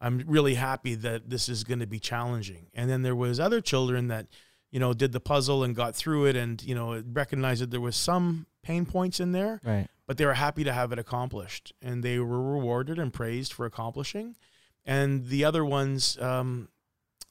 [0.00, 2.66] I'm really happy that this is going to be challenging.
[2.74, 4.26] And then there was other children that,
[4.72, 7.80] you know, did the puzzle and got through it and, you know, recognized that there
[7.80, 9.86] was some pain points in there, Right.
[10.06, 13.66] but they were happy to have it accomplished and they were rewarded and praised for
[13.66, 14.36] accomplishing.
[14.84, 16.68] And the other ones um,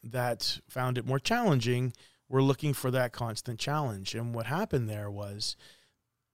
[0.04, 1.92] that found it more challenging
[2.30, 4.16] were looking for that constant challenge.
[4.16, 5.56] And what happened there was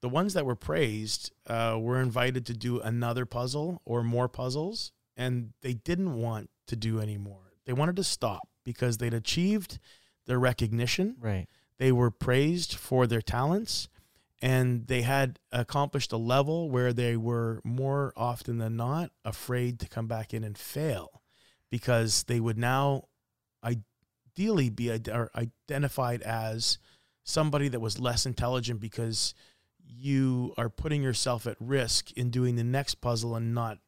[0.04, 4.92] the ones that were praised uh, were invited to do another puzzle or more puzzles,
[5.16, 7.54] and they didn't want to do any more.
[7.64, 9.78] They wanted to stop because they'd achieved
[10.26, 11.46] their recognition Right.
[11.78, 13.88] they were praised for their talents
[14.42, 19.88] and they had accomplished a level where they were more often than not afraid to
[19.88, 21.22] come back in and fail
[21.70, 23.04] because they would now
[23.64, 26.78] ideally be identified as
[27.22, 29.34] somebody that was less intelligent because
[29.86, 33.78] you are putting yourself at risk in doing the next puzzle and not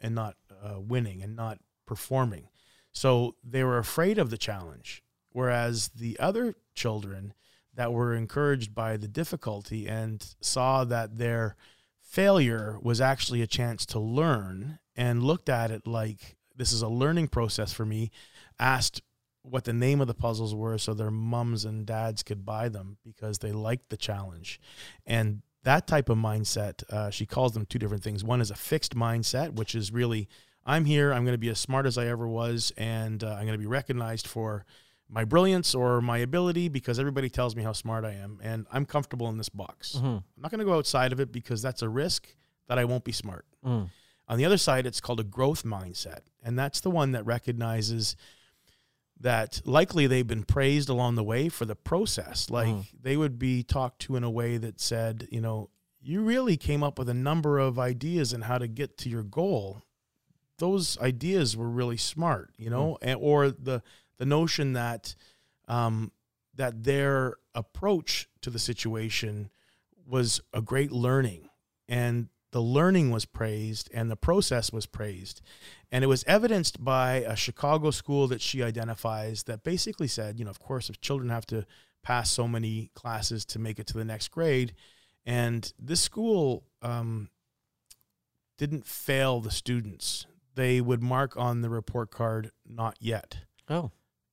[0.00, 2.48] and not uh, winning and not performing.
[2.92, 5.02] So they were afraid of the challenge
[5.36, 7.34] whereas the other children
[7.74, 11.56] that were encouraged by the difficulty and saw that their
[12.00, 16.88] failure was actually a chance to learn and looked at it like this is a
[16.88, 18.10] learning process for me
[18.58, 19.02] asked
[19.42, 22.96] what the name of the puzzles were so their mums and dads could buy them
[23.04, 24.58] because they liked the challenge.
[25.04, 28.54] And that type of mindset uh, she calls them two different things one is a
[28.54, 30.28] fixed mindset which is really
[30.64, 33.46] i'm here i'm going to be as smart as i ever was and uh, i'm
[33.46, 34.64] going to be recognized for
[35.08, 38.84] my brilliance or my ability because everybody tells me how smart I am and I'm
[38.84, 39.92] comfortable in this box.
[39.96, 40.16] Mhm.
[40.16, 42.34] I'm not going to go outside of it because that's a risk
[42.66, 43.44] that I won't be smart.
[43.64, 43.90] Mm.
[44.28, 46.22] On the other side, it's called a growth mindset.
[46.42, 48.16] And that's the one that recognizes
[49.20, 52.50] that likely they've been praised along the way for the process.
[52.50, 52.86] Like Mhm.
[53.02, 56.82] they would be talked to in a way that said, you know, you really came
[56.82, 59.82] up with a number of ideas and how to get to your goal.
[60.58, 63.82] Those ideas were really smart, you know, and, or the
[64.18, 65.14] the notion that
[65.68, 66.12] um,
[66.54, 69.50] that their approach to the situation
[70.06, 71.50] was a great learning,
[71.88, 75.40] and the learning was praised, and the process was praised,
[75.90, 80.44] and it was evidenced by a Chicago school that she identifies that basically said, you
[80.44, 81.66] know, of course, if children have to
[82.02, 84.74] pass so many classes to make it to the next grade,
[85.24, 87.28] and this school um,
[88.58, 90.26] didn't fail the students.
[90.54, 93.90] They would mark on the report card, not yet Oh.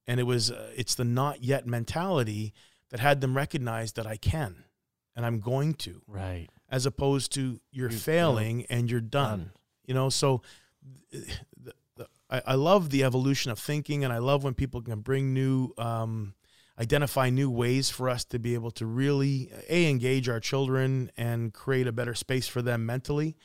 [0.08, 2.54] and it was uh, it's the not yet mentality
[2.92, 4.66] that had them recognize that I can
[5.16, 6.48] and I'm going to Right.
[6.74, 9.52] As opposed to you're You- failing and you're done.
[9.86, 10.42] You know, so
[11.12, 15.02] the, the, I, I love the evolution of thinking and I love when people can
[15.02, 16.34] bring new um,
[16.80, 21.54] identify new ways for us to be able to really a engage our children and
[21.54, 23.36] create a better space for them mentally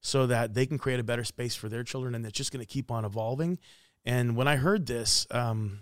[0.00, 2.64] so that they can create a better space for their children and it's just going
[2.64, 3.58] to keep on evolving.
[4.06, 5.80] And when i heard this um,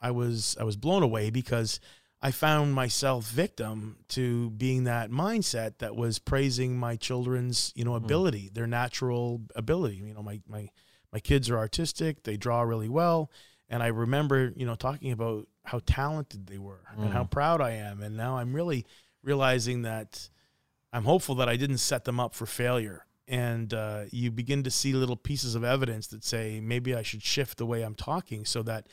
[0.00, 1.80] i was i was blown away because
[2.22, 7.94] i found myself victim to being that mindset that was praising my children's you know
[7.94, 10.68] ability their natural ability you know my my
[11.12, 13.30] my kids are artistic they draw really well
[13.68, 17.30] and i remember you know talking about how talented they were and how Mm.
[17.30, 18.84] proud i am and now i'm really
[19.22, 20.28] realizing that
[20.92, 24.70] i'm hopeful that i didn't set them up for failure and uh, you begin to
[24.72, 28.44] see little pieces of evidence that say maybe i should shift the way i'm talking
[28.44, 28.88] so that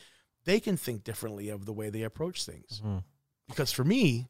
[0.46, 3.04] they can think differently of the way they approach things Mhm.
[3.48, 4.28] Because for me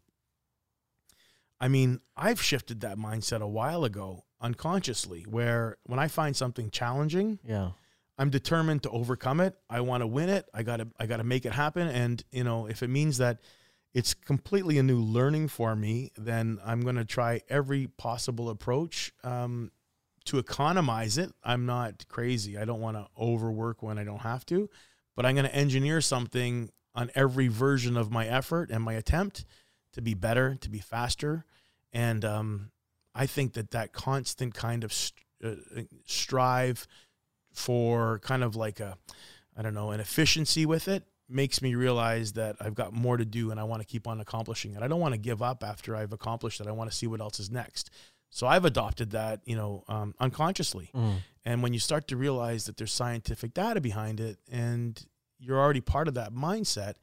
[1.60, 6.70] i mean i've shifted that mindset a while ago unconsciously where when i find something
[6.70, 7.72] challenging Yeah.
[8.18, 9.56] i'm determined to overcome it.
[9.70, 10.46] I want to win it.
[10.54, 11.88] I got to i got to make it happen.
[11.88, 13.40] And you know if it means that
[13.94, 19.12] it's completely a new learning for me then i'm going to try every possible approach
[19.24, 19.72] um,
[20.26, 21.32] to economize it.
[21.44, 22.58] I'm not crazy.
[22.58, 24.70] I don't want to overwork when i don't have to
[25.16, 29.46] but i'm going to engineer something on every version of my effort and my attempt
[29.94, 31.46] to be better to be faster
[31.94, 32.72] and um,
[33.16, 36.86] i think that that constant kind of st- uh, strive
[37.54, 38.98] for kind of like a
[39.58, 43.26] I don't know, an efficiency with it makes me realize that I've got more to
[43.26, 44.84] do and I want to keep on accomplishing it.
[44.84, 46.68] I don't want to give up after I've accomplished it.
[46.68, 47.90] I want to see what else is next.
[48.30, 50.92] So I've adopted that, you know, um, unconsciously.
[50.96, 51.16] Mm.
[51.44, 55.04] And when you start to realize that there's scientific data behind it and
[55.40, 56.96] you're already part of that mindset,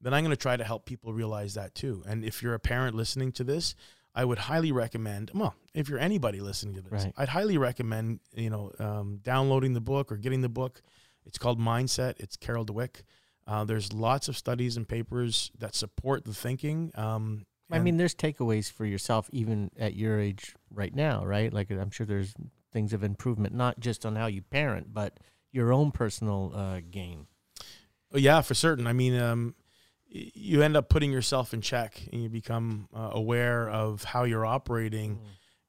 [0.00, 2.02] then I'm going to try to help people realize that too.
[2.06, 3.74] And if you're a parent listening to this,
[4.14, 5.30] I would highly recommend.
[5.34, 7.12] Well, if you're anybody listening to this, Right.
[7.16, 10.82] I'd highly recommend you know um, downloading the book or getting the book.
[11.24, 12.14] It's called Mindset.
[12.18, 13.02] It's Carol Dweck.
[13.46, 16.92] Uh, there's lots of studies and papers that support the thinking.
[16.94, 21.52] Um, I mean, there's takeaways for yourself even at your age right now, right?
[21.52, 22.32] Like I'm sure there's
[22.72, 25.18] things of improvement, not just on how you parent, but
[25.52, 27.26] your own personal uh, gain.
[28.16, 28.86] Yeah, for certain.
[28.86, 29.54] I mean, um,
[30.08, 34.46] you end up putting yourself in check, and you become uh, aware of how you're
[34.46, 35.20] operating.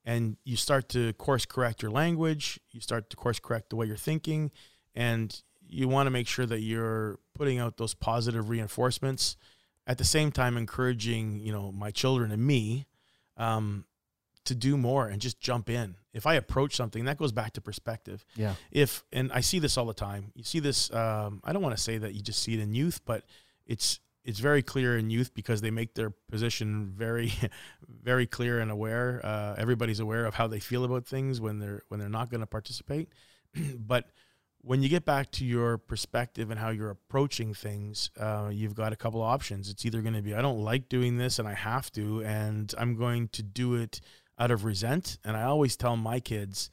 [0.07, 3.85] and you start to course correct your language you start to course correct the way
[3.85, 4.49] you're thinking
[4.95, 9.35] and you want to make sure that you're putting out those positive reinforcements
[9.85, 12.85] at the same time encouraging you know my children and me
[13.35, 13.85] um,
[14.45, 17.61] to do more and just jump in if i approach something that goes back to
[17.61, 18.55] perspective Yeah.
[18.71, 21.77] if and i see this all the time you see this um, i don't want
[21.77, 23.23] to say that you just see it in youth but
[23.65, 27.31] it's it's very clear in youth because they make their position very
[28.03, 31.81] very clear and aware uh, everybody's aware of how they feel about things when they're
[31.87, 33.07] when they're not going to participate
[33.77, 34.09] but
[34.61, 38.91] when you get back to your perspective and how you're approaching things, uh, you've got
[38.91, 39.69] a couple of options.
[39.69, 42.73] It's either going to be, I don't like doing this and I have to, and
[42.77, 44.01] I'm going to do it
[44.37, 45.17] out of resent.
[45.23, 46.69] And I always tell my kids,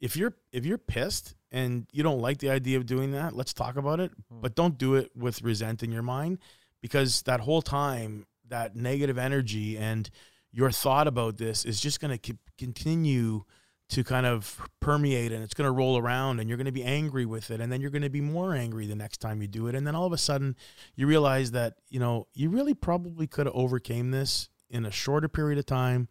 [0.00, 3.52] if you're if you're pissed and you don't like the idea of doing that, let's
[3.52, 4.12] talk about it.
[4.30, 4.40] Hmm.
[4.40, 6.38] But don't do it with resent in your mind,
[6.80, 10.08] because that whole time, that negative energy and
[10.52, 13.44] your thought about this is just going to continue
[13.90, 16.84] to kind of permeate and it's going to roll around and you're going to be
[16.84, 19.48] angry with it and then you're going to be more angry the next time you
[19.48, 20.54] do it and then all of a sudden
[20.94, 25.28] you realize that you know you really probably could have overcame this in a shorter
[25.28, 26.08] period of time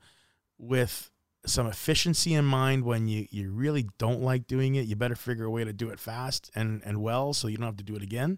[0.58, 1.12] with
[1.46, 5.46] some efficiency in mind when you, you really don't like doing it you better figure
[5.46, 7.96] a way to do it fast and and well so you don't have to do
[7.96, 8.38] it again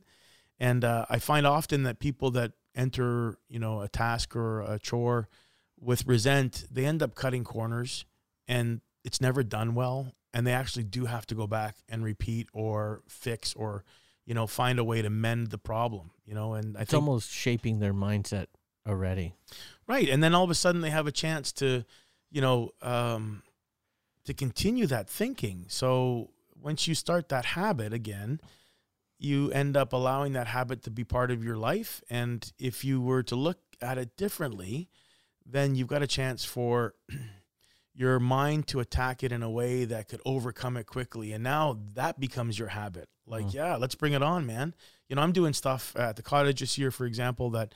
[0.59, 4.77] and uh, i find often that people that enter you know a task or a
[4.77, 5.27] chore
[5.79, 8.05] with resent they end up cutting corners
[8.47, 12.47] and it's never done well and they actually do have to go back and repeat
[12.53, 13.83] or fix or
[14.25, 17.01] you know find a way to mend the problem you know and i It's think
[17.01, 18.47] almost shaping their mindset
[18.87, 19.33] already.
[19.87, 21.85] right and then all of a sudden they have a chance to
[22.31, 23.43] you know um
[24.25, 25.65] to continue that thinking.
[25.69, 26.29] So
[26.61, 28.39] once you start that habit again
[29.21, 32.01] you end up allowing that habit to be part of your life.
[32.09, 34.89] And if you were to look at it differently
[35.45, 36.93] then you've got a chance for
[37.93, 41.33] your mind to attack it in a way that could overcome it quickly.
[41.33, 43.09] And now that becomes your habit.
[43.25, 43.53] Like Mm.
[43.53, 44.73] yeah let's bring it on man.
[45.07, 47.73] You know i'm doing stuff at the cottage this year for example that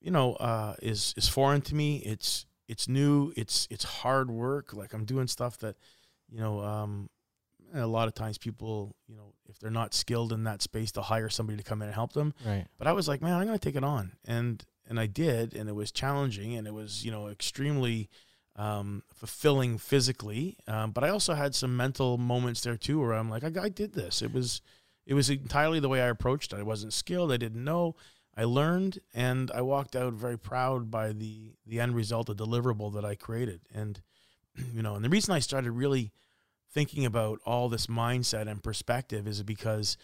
[0.00, 1.96] you know uh, is is foreign to me.
[1.98, 5.76] It's it's new it's it's hard work like i'm doing stuff that
[6.30, 7.08] you know um
[7.74, 11.04] a lot of times people you know if they're not skilled in that space they'll
[11.04, 12.66] hire somebody to come in and help them Right.
[12.78, 15.54] but I was like, man, I'm going to take it on, and and I did,
[15.54, 18.08] and it was challenging, and it was you know extremely
[18.56, 23.30] um, fulfilling physically, um, but I also had some mental moments there too, where I'm
[23.30, 24.20] like, I, I did this.
[24.22, 24.60] It was
[25.06, 26.58] it was entirely the way I approached it.
[26.58, 27.30] I wasn't skilled.
[27.32, 27.94] I didn't know.
[28.36, 32.92] I learned, and I walked out very proud by the the end result, the deliverable
[32.94, 34.00] that I created, and
[34.74, 36.12] you know, and the reason I started really
[36.72, 39.96] thinking about all this mindset and perspective is because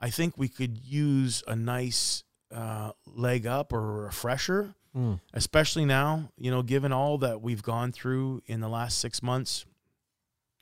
[0.00, 5.18] I think we could use a nice uh, leg up or a refresher, Mm.
[5.32, 9.66] especially now, you know, given all that we've gone through in the last six months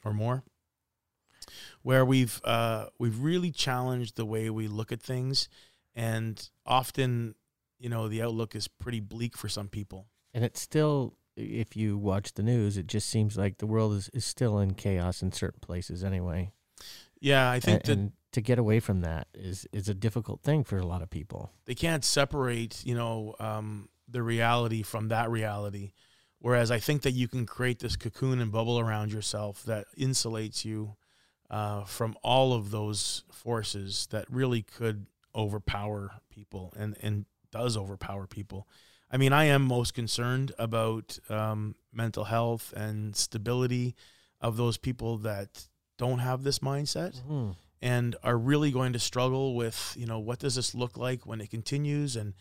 [0.07, 0.43] or more,
[1.83, 5.49] where we've uh, we've really challenged the way we look at things,
[5.95, 7.35] and often,
[7.79, 10.07] you know, the outlook is pretty bleak for some people.
[10.35, 14.09] And it's still, if you watch the news, it just seems like the world is,
[14.13, 16.53] is still in chaos in certain places anyway.
[17.21, 20.43] Yeah, I think and, that and to get away from that is is a difficult
[20.43, 21.53] thing for a lot of people.
[21.67, 25.93] they can't separate, you know, um, the reality from that reality.
[26.41, 30.65] Whereas I think that you can create this cocoon and bubble around yourself that insulates
[30.65, 30.97] you
[31.49, 38.27] uh, from all of those forces that really could overpower people and, and does overpower
[38.27, 38.67] people.
[39.11, 43.95] I mean, I am most concerned about um, mental health and stability
[44.41, 45.69] of those people that
[45.99, 47.55] don't have this mindset Mhm.
[47.81, 51.41] and are really going to struggle with you know what does this look like when
[51.41, 52.35] it continues and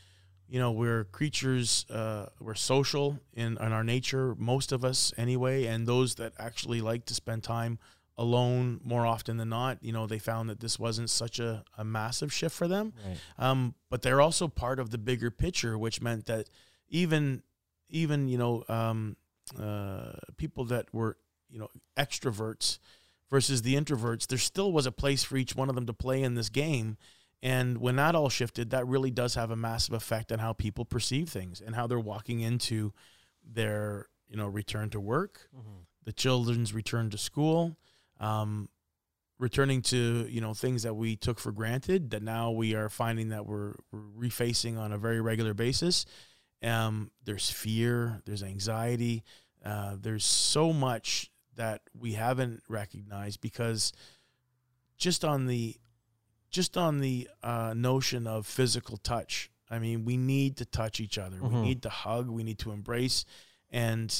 [0.47, 5.65] you know we're creatures uh, we're social in, in our nature most of us anyway
[5.65, 7.77] and those that actually like to spend time
[8.17, 9.77] alone more often than not.
[9.81, 12.93] You know, they found that this wasn't such a, a massive shift for them.
[13.05, 13.17] Right.
[13.39, 16.49] Um, but they're also part of the bigger picture, which meant that
[16.89, 17.41] even
[17.89, 19.15] even you know um,
[19.59, 21.17] uh, people that were
[21.49, 22.79] you know extroverts
[23.29, 26.21] versus the introverts, there still was a place for each one of them to play
[26.21, 26.97] in this game.
[27.43, 30.85] And when that all shifted, that really does have a massive effect on how people
[30.85, 32.93] perceive things and how they're walking into
[33.43, 35.79] their you know return to work, Mm-hmm.
[36.05, 37.75] the children's return to school,
[38.21, 38.69] um,
[39.39, 43.29] returning to you know things that we took for granted that now we are finding
[43.29, 46.05] that we're, we're refacing on a very regular basis.
[46.63, 49.23] Um, there's fear, there's anxiety,
[49.65, 53.91] uh, there's so much that we haven't recognized because
[54.97, 55.75] just on the
[56.51, 59.49] just on the uh, notion of physical touch.
[59.69, 61.37] I mean, we need to touch each other.
[61.41, 61.61] We Mhm.
[61.63, 62.27] need to hug.
[62.29, 63.23] We need to embrace.
[63.69, 64.13] And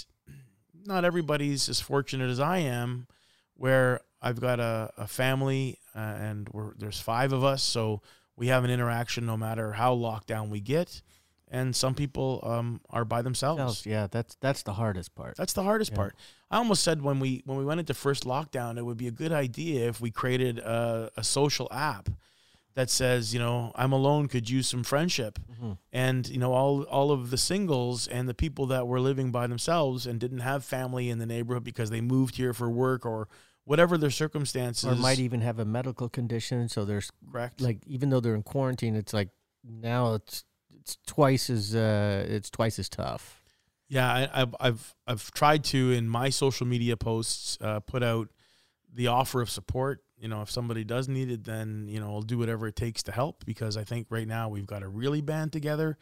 [0.86, 3.08] not everybody's as fortunate as I am,
[3.62, 7.62] where I've got a, a family uh, and we're, there's five of us.
[7.62, 8.02] So
[8.36, 11.02] we have an interaction no matter how locked down we get.
[11.54, 13.86] And some people um, are by themselves.
[13.86, 15.36] Yeah, that's that's the hardest part.
[15.36, 15.98] That's the hardest Yeah.
[15.98, 16.16] part.
[16.50, 19.12] I almost said when we when we went into first lockdown, it would be a
[19.12, 22.08] good idea if we created a, a social app
[22.74, 25.78] that says, you know, I'm alone, could use some friendship, Mhm.
[25.92, 29.46] and you know, all all of the singles and the people that were living by
[29.48, 33.28] themselves and didn't have family in the neighborhood because they moved here for work or
[33.66, 34.86] whatever their circumstances.
[34.86, 37.62] Or might even have a medical condition, so there's correct.
[37.62, 39.30] like even though they're in quarantine, it's like
[39.64, 40.44] now it's
[40.80, 43.44] it's twice as uh it's twice as tough.
[43.88, 48.30] Yeah, I, I've I've I've tried to in my social media posts uh, put out
[48.94, 50.04] the offer of support.
[50.18, 53.04] You know, if somebody does need it, then you know I'll do whatever it takes
[53.04, 55.98] to help because I think right now we've got to really band together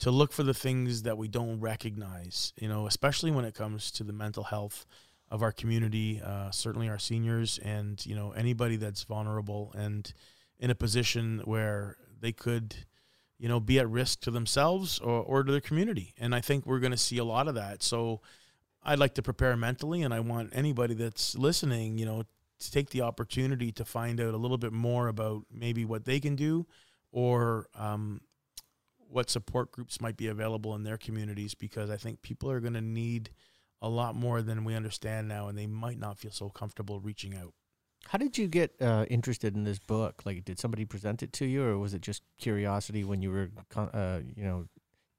[0.00, 2.52] to look for the things that we don't recognize.
[2.58, 4.86] You know, especially when it comes to the mental health
[5.34, 10.12] of our community, uh, certainly our seniors, and you know anybody that's vulnerable and
[10.58, 12.74] in a position where they could
[13.38, 16.14] you know, be at risk to themselves or, or to their community.
[16.18, 17.82] And I think we're going to see a lot of that.
[17.82, 18.20] So
[18.82, 22.22] I'd like to prepare mentally, and I want anybody that's listening, you know,
[22.58, 26.20] to take the opportunity to find out a little bit more about maybe what they
[26.20, 26.66] can do
[27.10, 28.20] or um,
[29.08, 32.74] what support groups might be available in their communities because I think people are going
[32.74, 33.30] to need
[33.84, 37.34] a lot more than we understand now, and they might not feel so comfortable reaching
[37.36, 37.52] out.
[38.08, 40.22] How did you get uh, interested in this book?
[40.24, 43.50] Like, did somebody present it to you, or was it just curiosity when you were,
[43.70, 44.66] con- uh, you know,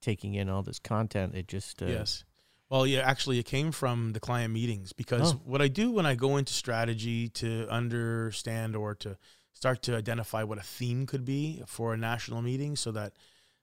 [0.02, 1.36] taking in all this content?
[1.36, 2.24] It just uh, Yes.
[2.70, 5.42] Well, yeah, actually, it came from the client meetings because Oh.
[5.46, 9.18] what I do when I go into strategy to understand or to
[9.54, 13.14] start to identify what a theme could be for a national meeting so that,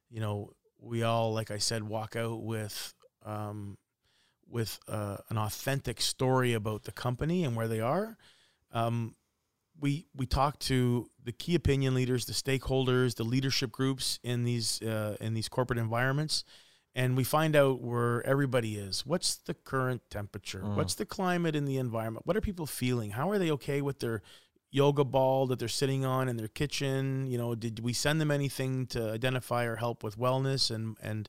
[0.09, 2.95] you know, we all, like I said, walk out with,
[3.25, 3.77] um,
[4.53, 8.17] with uh, an authentic story about the company and where they are.
[8.73, 9.17] Um,
[9.81, 14.81] we we talk to the key opinion leaders, the stakeholders, the leadership groups in these
[14.83, 16.45] uh, in these corporate environments,
[16.95, 19.05] and we find out where everybody is.
[19.05, 20.61] What's the current temperature?
[20.61, 20.77] Mm.
[20.77, 22.27] What's the climate in the environment?
[22.27, 23.11] What are people feeling?
[23.13, 24.23] How are they okay with their
[24.71, 27.27] yoga ball that they're sitting on in their kitchen?
[27.27, 31.29] You know, did we send them anything to identify or help with wellness and and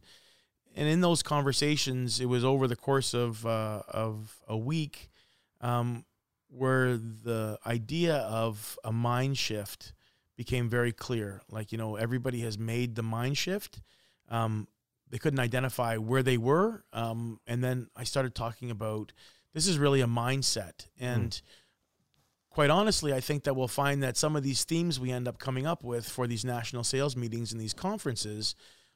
[0.75, 5.09] and in those conversations, it was over the course of uh, of a week,
[5.61, 6.05] um,
[6.49, 9.93] where the idea of a mind shift
[10.35, 11.41] became very clear.
[11.49, 13.81] Like you know, everybody has made the mind shift.
[14.29, 14.67] Um,
[15.09, 19.13] they couldn't identify where they were, um, and then I started talking about
[19.53, 21.39] this is really a mindset and.
[22.49, 25.39] Quite honestly, I think that we'll find that some of these themes we end up
[25.39, 28.53] coming up with for these national sales meetings and these conferences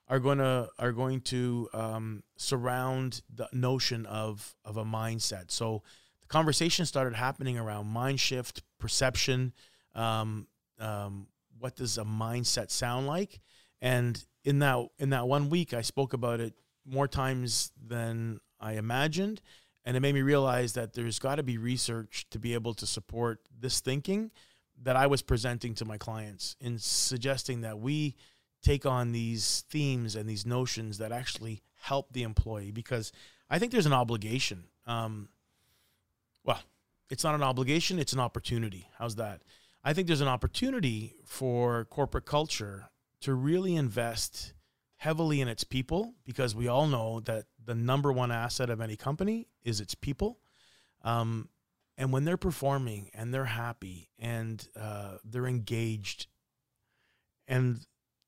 [0.10, 5.52] are going to are going to um, surround the notion of of a mindset.
[5.52, 5.84] So
[6.22, 9.54] the conversation started happening around mind shift, perception.
[9.96, 10.48] Um,
[10.80, 11.28] um,
[11.60, 13.40] what does a mindset sound like?
[13.82, 16.54] And in that in that one week, I spoke about it
[16.86, 19.42] more times than I imagined,
[19.84, 22.88] and it made me realize that there's got to be research to be able to
[22.88, 24.32] support this thinking
[24.84, 28.16] that I was presenting to my clients in suggesting that we
[28.62, 33.12] take on these themes and these notions that actually help the employee because
[33.50, 34.66] I think there's an obligation.
[34.86, 35.30] Um,
[36.44, 36.60] well,
[37.10, 38.90] it's not an obligation, it's an opportunity.
[38.98, 39.42] How's that?
[39.84, 42.90] I think there's an opportunity for corporate culture
[43.22, 44.54] to really invest
[44.98, 48.96] heavily in its people because we all know that the number one asset of any
[48.96, 50.40] company is its people.
[51.04, 51.50] Um,
[51.98, 56.28] and when they're performing and they're happy and uh, they're engaged
[57.48, 57.80] and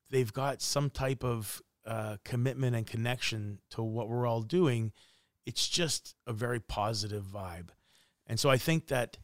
[0.09, 4.91] they've got some type of uh, commitment and connection to what we're all doing,
[5.45, 7.69] it's just a very positive vibe.
[8.27, 9.17] And so I think that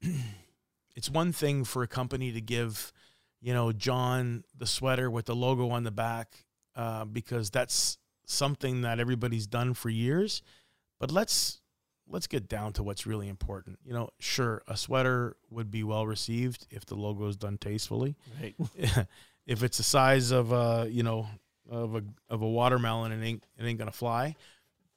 [0.94, 2.92] it's one thing for a company to give,
[3.40, 6.44] you know, John the sweater with the logo on the back
[6.76, 10.42] uh, because that's something that everybody's done for years.
[11.00, 11.60] But let's
[12.06, 13.78] let's get down to what's really important.
[13.84, 18.16] You know, sure, a sweater would be well received if the logo is done tastefully.
[18.40, 18.54] Right.
[19.46, 21.26] if it's the size of a, you know,
[21.70, 24.36] of a of a watermelon, it ain't it ain't gonna fly.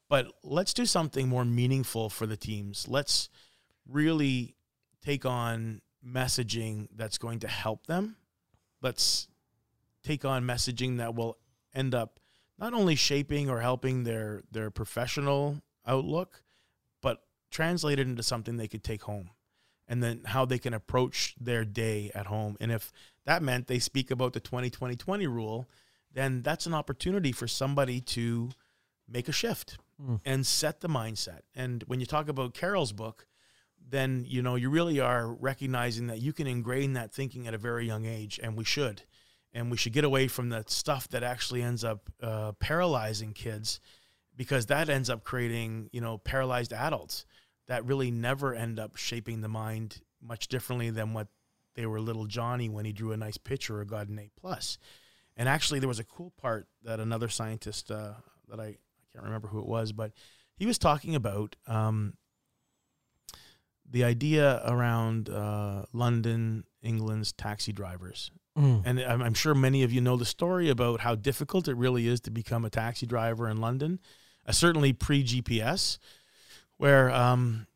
[0.09, 2.87] But let's do something more meaningful for the teams.
[2.87, 3.29] Let's
[3.87, 4.55] really
[5.03, 8.15] take on messaging that's going to help them.
[8.81, 9.27] Let's
[10.03, 11.37] take on messaging that will
[11.73, 12.19] end up
[12.57, 16.41] not only shaping or helping their their professional outlook,
[17.01, 19.31] but translate it into something they could take home.
[19.89, 22.57] And then how they can approach their day at home.
[22.59, 22.91] And if
[23.27, 25.69] that meant they speak about the 20 20 20 rule,
[26.13, 28.49] then that's an opportunity for somebody to
[29.07, 30.21] make a shift mm.
[30.23, 31.41] and set the mindset.
[31.53, 33.27] And when you talk about Carol's book,
[33.89, 37.57] then you know you really are recognizing that you can ingrain that thinking at a
[37.57, 39.03] very young age, and we should,
[39.53, 43.81] and we should get away from the stuff that actually ends up uh, paralyzing kids,
[44.37, 47.25] because that ends up creating you know paralyzed adults
[47.67, 51.27] that really never end up shaping the mind much differently than what
[51.77, 54.79] they were little Johnny when he drew a nice picture or got an A plus.
[55.37, 58.13] And actually, there was a cool part that another scientist uh,
[58.49, 58.77] that I, I
[59.13, 60.11] can't remember who it was, but
[60.57, 62.15] he was talking about um,
[63.89, 68.31] the idea around uh, London, England's taxi drivers.
[68.57, 68.81] Mm.
[68.83, 72.07] And I'm, I'm, sure many of you know the story about how difficult it really
[72.07, 73.99] is to become a taxi driver in London,
[74.47, 75.99] uh, certainly pre GPS,
[76.77, 77.67] where um,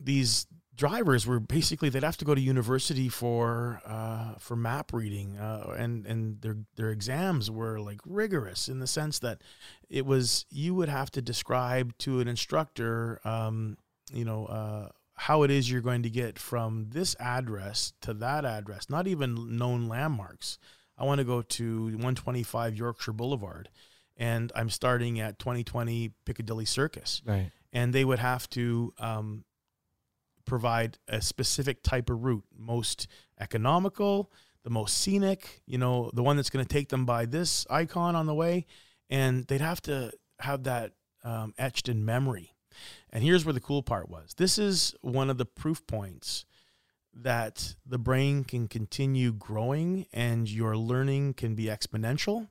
[0.00, 0.46] these
[0.82, 5.76] drivers were basically they'd have to go to university for uh, for map reading, uh,
[5.78, 9.42] and and their their exams were like rigorous in the sense that
[9.88, 13.78] it was you would have to describe to an instructor, um,
[14.12, 18.44] you know uh, how it is you're going to get from this address to that
[18.44, 20.58] address, not even known landmarks.
[20.98, 23.68] I want to go to 125 Yorkshire Boulevard
[24.16, 27.22] and I'm starting at 2020 Piccadilly Circus.
[27.24, 27.50] Right.
[27.72, 29.44] And they would have to um,
[30.52, 33.08] provide a specific type of route, most
[33.40, 34.30] economical,
[34.64, 38.14] the most scenic, you know, the one that's going to take them by this icon
[38.14, 38.66] on the way.
[39.08, 40.92] And they'd have to have that
[41.24, 42.52] um, etched in memory.
[43.08, 46.44] And here's where the cool part was this is one of the proof points
[47.14, 52.50] that the brain can continue growing and your learning can be exponential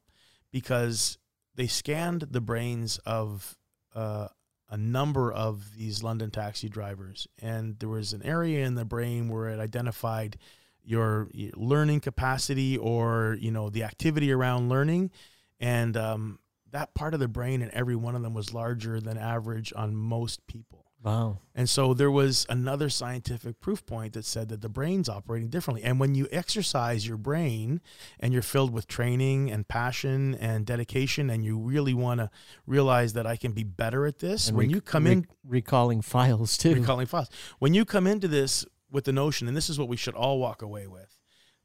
[0.52, 1.20] because
[1.54, 3.60] they scanned the brains of
[3.94, 4.30] uh,
[4.72, 7.28] a number of these London taxi drivers.
[7.42, 10.38] And there was an area in the brain where it identified
[10.84, 15.12] your learning capacity or, you know, the activity around learning.
[15.60, 16.40] And um,
[16.72, 19.96] that part of the brain in every one of them was larger than average on
[19.96, 20.91] most people.
[21.04, 21.40] Wow.
[21.56, 25.84] And so there was another scientific proof point that said that the brain's operating differently.
[25.84, 27.82] And when you exercise your brain
[28.20, 32.30] and you're filled with training and passion and dedication, and you really want to
[32.68, 36.56] realize that I can be better at this, and when you come in, recalling files
[36.58, 39.88] too, recalling files, when you come into this with the notion, and this is what
[39.88, 41.18] we should all walk away with,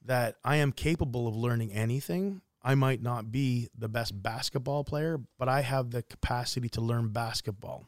[0.02, 5.20] that I am capable of learning anything I might not be the best basketball player,
[5.38, 7.84] but I have the capacity to learn basketball.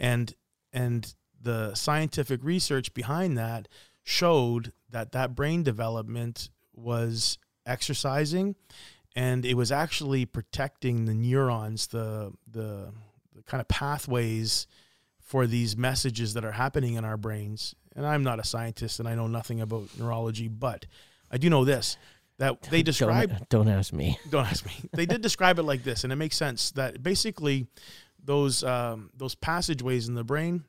[0.00, 0.34] And
[0.72, 3.68] and the scientific research behind that
[4.02, 8.54] showed that that brain development was exercising
[9.16, 12.92] and it was actually protecting the neurons, the the,
[13.34, 14.66] the kind of pathways
[15.20, 17.74] for these messages that are happening in our brains.
[17.96, 20.86] And I'm not a scientist and I know nothing about neurology, but
[21.30, 21.96] I do know this
[22.38, 23.30] that they describe.
[23.30, 24.18] Don't, don't, ask me.
[24.30, 24.72] Don't ask me.
[24.92, 27.66] They did describe it like this, and it makes sense that basically
[28.26, 30.64] those um, those passageways in the brain,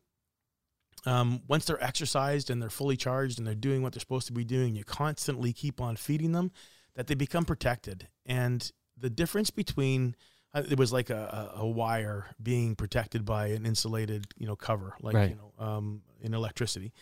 [1.05, 4.33] um, once they're exercised and they're fully charged and they're doing what they're supposed to
[4.33, 6.51] be doing, you constantly keep on feeding them,
[6.95, 8.07] that they become protected.
[8.25, 10.15] And the difference between
[10.53, 14.95] uh, it was like a, a, wire being protected by an insulated you know cover,
[15.01, 15.29] like right.
[15.29, 16.93] you know um, in electricity.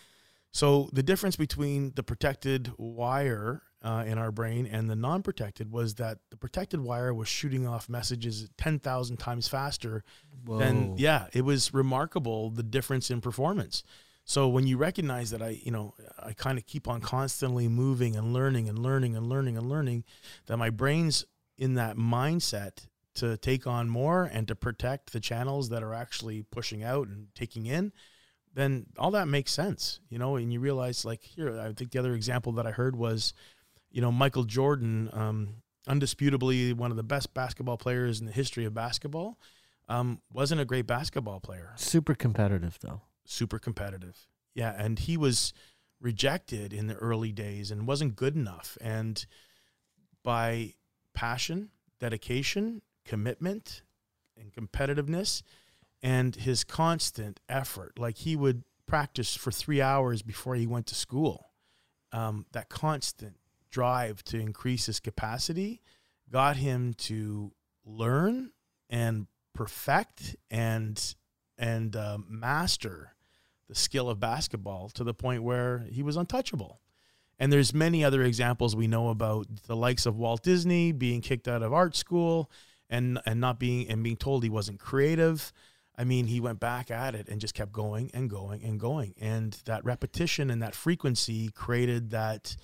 [0.52, 5.72] So the difference between the protected wire uh, in our brain, and the non protected
[5.72, 10.04] was that the protected wire was shooting off messages 10,000 times faster
[10.44, 10.58] Whoa.
[10.58, 13.84] than, yeah, it was remarkable the difference in performance.
[14.24, 18.16] So when you recognize that I, you know, I kind of keep on constantly moving
[18.16, 20.04] and learning and learning and learning and learning,
[20.48, 21.24] that my brain's
[21.56, 26.42] in that mindset to take on more and to protect the channels that are actually
[26.42, 27.94] pushing out and taking in,
[28.56, 30.38] then all that makes sense, you know.
[30.38, 33.34] And you realize, like here, I think the other example that I heard was
[33.96, 38.66] you know, Michael Jordan, um, undisputably one of the best basketball players in the history
[38.66, 39.40] of basketball,
[39.88, 41.72] um, wasn't a great basketball player.
[41.78, 43.04] Super competitive, though.
[43.24, 44.28] Super competitive.
[44.54, 44.76] Yeah.
[44.78, 45.54] And he was
[46.02, 48.78] rejected in the early days and wasn't good enough.
[48.82, 49.26] And
[50.24, 50.74] by
[51.14, 51.70] passion,
[52.02, 53.82] dedication, commitment,
[54.38, 55.42] and competitiveness,
[56.04, 60.96] and his constant effort, like he would practice for three hours before he went to
[60.96, 61.52] school.
[62.12, 63.38] Um, that constant
[63.76, 65.82] drive to increase his capacity
[66.32, 67.52] got him to
[67.84, 68.50] learn
[68.90, 71.16] and perfect and
[71.58, 73.16] and uh, master
[73.68, 76.80] the skill of basketball to the point where he was untouchable.
[77.38, 81.50] And there's many other examples we know about the likes of Walt Disney being kicked
[81.50, 82.50] out of art school
[82.90, 85.52] and and not being and being told he wasn't creative.
[85.98, 89.16] I mean, he went back at it and just kept going and going and going.
[89.20, 92.56] And that repetition and that frequency created that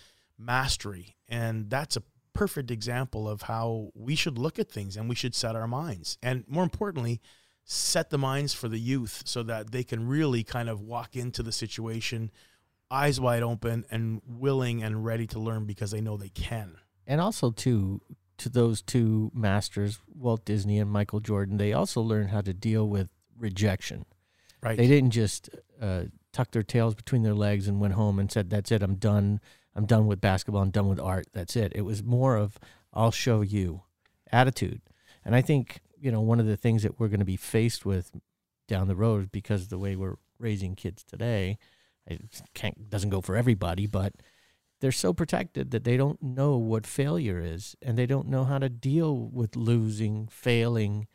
[0.45, 1.17] mastery.
[1.27, 5.35] And that's a perfect example of how we should look at things and we should
[5.35, 6.17] set our minds.
[6.23, 7.21] And more importantly,
[7.63, 11.43] set the minds for the youth so that they can really kind of walk into
[11.43, 12.31] the situation
[12.91, 16.75] eyes wide open and willing and ready to learn because they know they can.
[17.07, 18.01] And also to
[18.37, 22.87] to those two masters, Walt Disney and Michael Jordan, they also learned how to deal
[22.87, 24.05] with rejection.
[24.63, 24.77] Right.
[24.77, 28.49] They didn't just uh, tuck their tails between their legs and went home and said,
[28.49, 28.83] "That's it.
[28.83, 29.39] I'm done.
[29.75, 30.61] I'm done with basketball.
[30.61, 31.27] I'm done with art.
[31.33, 32.57] That's it." It was more of
[32.93, 33.83] "I'll show you"
[34.31, 34.81] attitude.
[35.23, 37.85] And I think you know one of the things that we're going to be faced
[37.85, 38.11] with
[38.67, 41.57] down the road because of the way we're raising kids today,
[42.07, 44.13] it can't doesn't go for everybody, but
[44.81, 48.57] they're so protected that they don't know what failure is and they don't know how
[48.57, 51.07] to deal with losing, failing,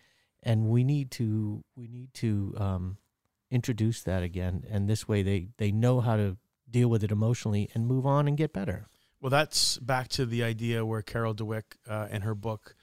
[0.42, 2.96] and we need to we need to um,
[3.50, 4.64] introduce that again.
[4.70, 6.36] And this way, they they know how to
[6.77, 8.87] deal with it emotionally and move on and get better.
[9.20, 12.74] Well, that's back to the idea where Carol Dweck uh, in her book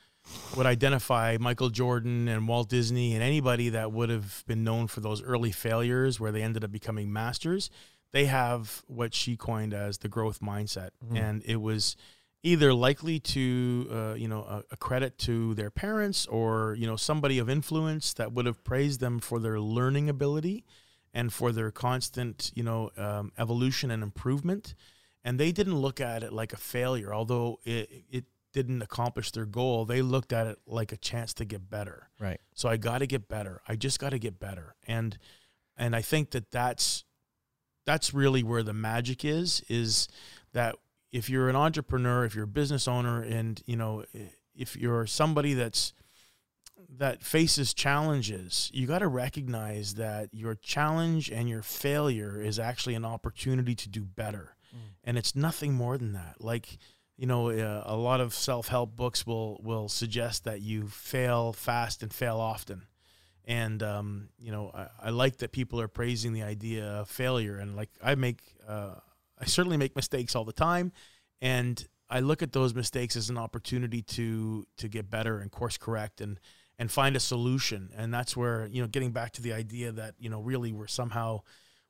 [0.56, 5.00] would identify Michael Jordan and Walt Disney and anybody that would have been known for
[5.02, 7.70] those early failures where they ended up becoming masters.
[8.14, 11.18] They have what she coined as the growth mindset, mm-hmm.
[11.18, 11.96] and it was
[12.42, 16.96] either likely to uh, you know a, a, credit to their parents or you know
[16.96, 20.64] somebody of influence that would have praised them for their learning ability
[21.14, 24.76] and for their constant you know um, evolution and improvement.
[25.26, 29.46] And they didn't look at it like a failure although it, it didn't accomplish their
[29.46, 29.86] goal.
[29.86, 32.10] They looked at it like a chance to get better.
[32.20, 32.40] Right.
[32.54, 33.62] So i got to get better.
[33.68, 34.76] I just got to get better.
[34.88, 35.18] And
[35.76, 37.04] and i think that that's
[37.86, 40.08] that's really where the magic is is
[40.54, 40.76] that
[41.14, 44.04] if you're an entrepreneur, if you're a business owner, and you know,
[44.56, 45.94] if you're somebody that's
[46.98, 52.96] that faces challenges, you got to recognize that your challenge and your failure is actually
[52.96, 54.80] an opportunity to do better, mm.
[55.04, 56.36] and it's nothing more than that.
[56.40, 56.78] Like
[57.18, 62.02] you know, uh, a lot of self-help books will will suggest that you fail fast
[62.02, 62.84] and fail often.
[63.46, 67.58] And um, you know, I, I, like that people are praising the idea of failure,
[67.58, 68.96] and like I make uh,
[69.40, 70.92] I certainly make mistakes all the time,
[71.42, 75.78] and I look at those mistakes as an opportunity to to get better and course
[75.78, 76.40] correct and
[76.80, 77.90] and find a solution.
[77.96, 80.88] And that's where you know, getting back to the idea that you know, really we're
[80.88, 81.42] somehow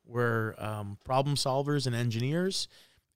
[0.05, 2.67] we're um, problem solvers and engineers.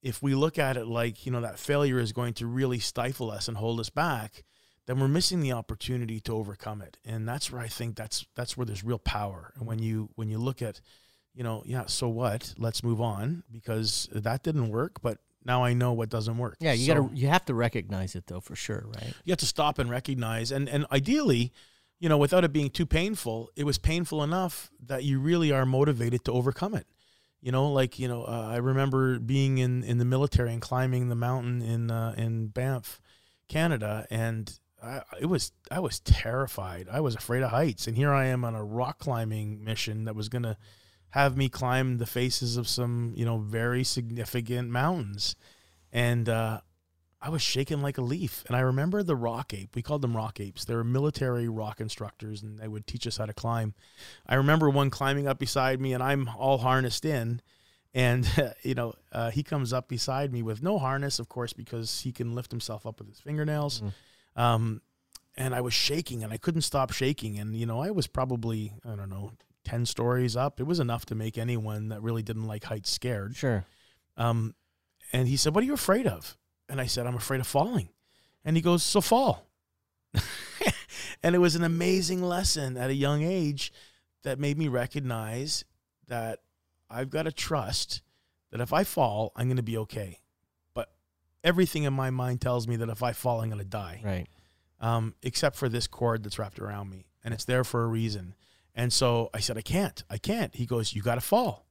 [0.02, 3.30] If we look at it like you know that failure is going to really stifle
[3.30, 4.44] us and hold us back,
[4.86, 6.96] then we're missing the opportunity to overcome it.
[7.04, 9.52] And that's where I think that's that's where there's real power.
[9.56, 10.80] And when you when you look at
[11.34, 12.54] you know, yeah, so what?
[12.58, 16.56] Let's move on because that didn't work, but now I know what doesn't work.
[16.60, 19.14] Yeah, you so, gotta you have to recognize it though for sure, right?
[19.24, 21.52] You have to stop and recognize and and ideally,
[21.98, 25.66] you know, without it being too painful, it was painful enough that you really are
[25.66, 26.86] motivated to overcome it.
[27.40, 31.08] You know, like you know, uh, I remember being in in the military and climbing
[31.08, 33.00] the mountain in uh, in Banff,
[33.48, 36.88] Canada, and I, it was I was terrified.
[36.90, 40.16] I was afraid of heights, and here I am on a rock climbing mission that
[40.16, 40.56] was gonna
[41.10, 45.36] have me climb the faces of some, you know, very significant mountains.
[45.92, 46.60] And uh,
[47.20, 48.44] I was shaking like a leaf.
[48.46, 49.74] And I remember the rock ape.
[49.74, 50.64] We called them rock apes.
[50.64, 53.74] They were military rock instructors, and they would teach us how to climb.
[54.26, 57.40] I remember one climbing up beside me, and I'm all harnessed in.
[57.94, 58.28] And,
[58.62, 62.12] you know, uh, he comes up beside me with no harness, of course, because he
[62.12, 63.82] can lift himself up with his fingernails.
[64.36, 64.40] Mm.
[64.40, 64.82] Um,
[65.36, 67.38] and I was shaking and I couldn't stop shaking.
[67.38, 69.32] And, you know, I was probably, I don't know,
[69.68, 70.60] 10 stories up.
[70.60, 73.36] It was enough to make anyone that really didn't like heights scared.
[73.36, 73.66] Sure.
[74.16, 74.54] Um,
[75.12, 76.38] and he said, What are you afraid of?
[76.70, 77.90] And I said, I'm afraid of falling.
[78.44, 79.46] And he goes, So fall.
[81.22, 83.70] and it was an amazing lesson at a young age
[84.22, 85.64] that made me recognize
[86.06, 86.40] that
[86.90, 88.00] I've got to trust
[88.50, 90.20] that if I fall, I'm going to be okay.
[90.72, 90.90] But
[91.44, 94.00] everything in my mind tells me that if I fall, I'm going to die.
[94.02, 94.26] Right.
[94.80, 98.34] Um, except for this cord that's wrapped around me, and it's there for a reason.
[98.78, 100.54] And so I said, I can't, I can't.
[100.54, 101.66] He goes, You got to fall.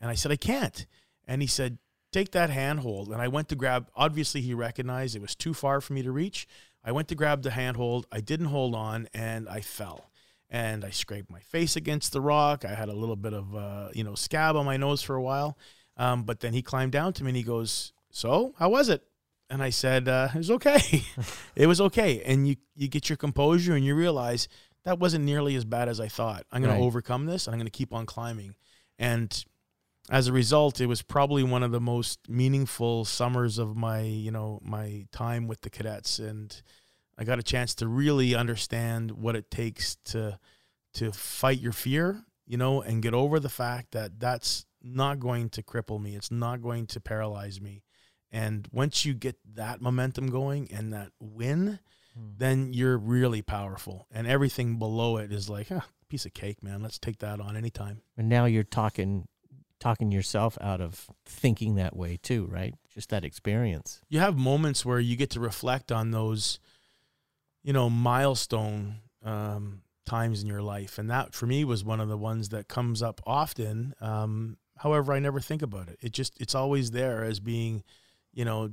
[0.00, 0.86] And I said, I can't.
[1.26, 1.78] And he said,
[2.14, 3.08] take that handhold.
[3.08, 6.12] And I went to grab, obviously, he recognized it was too far for me to
[6.12, 6.46] reach.
[6.84, 8.06] I went to grab the handhold.
[8.12, 10.10] I didn't hold on and I fell.
[10.48, 12.64] And I scraped my face against the rock.
[12.64, 15.22] I had a little bit of, uh, you know, scab on my nose for a
[15.22, 15.58] while.
[15.96, 19.02] Um, but then he climbed down to me and he goes, So, how was it?
[19.50, 21.02] And I said, uh, It was okay.
[21.56, 22.22] it was okay.
[22.24, 24.46] And you, you get your composure and you realize
[24.84, 26.44] that wasn't nearly as bad as I thought.
[26.52, 26.78] I'm going Right.
[26.78, 28.54] to overcome this and I'm going to keep on climbing.
[28.98, 29.44] And
[30.10, 34.30] as a result, it was probably one of the most meaningful summers of my, you
[34.30, 36.60] know, my time with the cadets, and
[37.16, 40.38] I got a chance to really understand what it takes to
[40.94, 45.48] to fight your fear, you know, and get over the fact that that's not going
[45.48, 46.14] to cripple me.
[46.14, 47.82] It's not going to paralyze me.
[48.30, 51.80] And once you get that momentum going and that win,
[52.14, 54.06] then you're really powerful.
[54.12, 56.82] And everything below it is like, huh, piece of cake, man.
[56.82, 58.02] Let's take that on anytime.
[58.16, 59.26] And now you're talking
[59.80, 62.74] talking yourself out of thinking that way too, right?
[62.88, 64.00] Just that experience.
[64.08, 66.58] you have moments where you get to reflect on those,
[67.62, 72.08] you know, milestone um, times in your life, and that for me was one of
[72.08, 73.94] the ones that comes up often.
[74.00, 75.98] Um, however, I never think about it.
[76.00, 77.82] It just it's always there as being,
[78.32, 78.70] you know,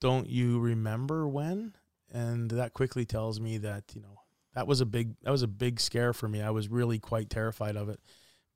[0.00, 1.74] don't you remember when?
[2.12, 4.20] And that quickly tells me that you know
[4.54, 6.42] that was a big that was a big scare for me.
[6.42, 8.00] I was really quite terrified of it,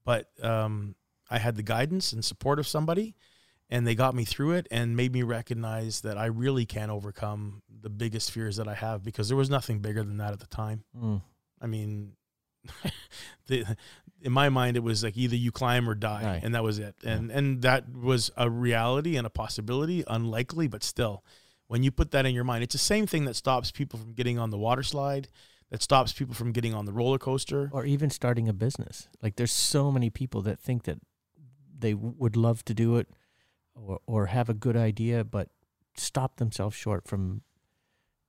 [0.05, 0.95] but um,
[1.31, 3.15] I had the guidance and support of somebody
[3.69, 7.63] and they got me through it and made me recognize that I really can overcome
[7.81, 10.47] the biggest fears that I have because there was nothing bigger than that at the
[10.47, 10.85] time.
[10.97, 11.21] Mm.
[11.61, 12.13] I mean,
[13.47, 13.77] the,
[14.23, 16.43] in my mind, it was like either you climb or die, Right.
[16.45, 16.95] and that was it.
[17.05, 21.25] And and that was a reality and a possibility, unlikely, but still,
[21.69, 24.13] when you put that in your mind, it's the same thing that stops people from
[24.13, 25.29] getting on the water slide,
[25.71, 27.71] that stops people from getting on the roller coaster.
[27.73, 29.09] Or even starting a business.
[29.23, 30.99] Like there's so many people that think that
[31.79, 33.09] they w- would love to do it
[33.75, 35.51] or or have a good idea but
[35.95, 37.43] stop themselves short from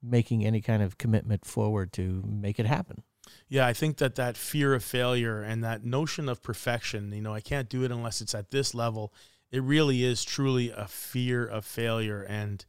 [0.02, 3.04] making any kind of commitment forward to make it happen.
[3.50, 7.34] Yeah, I think that that fear of failure and that notion of perfection, you know,
[7.34, 9.14] I can't do it unless it's at this level.
[9.52, 12.64] It really is truly a fear of failure and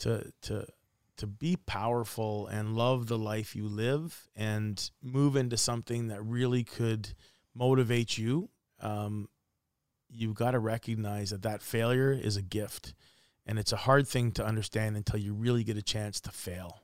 [0.00, 0.66] to to
[1.16, 6.64] to be powerful and love the life you live and move into something that really
[6.64, 7.12] could
[7.54, 8.48] motivate you.
[8.80, 9.28] Um,
[10.08, 12.94] you've got to recognize that that failure is a gift,
[13.46, 16.80] and it's a hard thing to understand until you really get a chance to fail.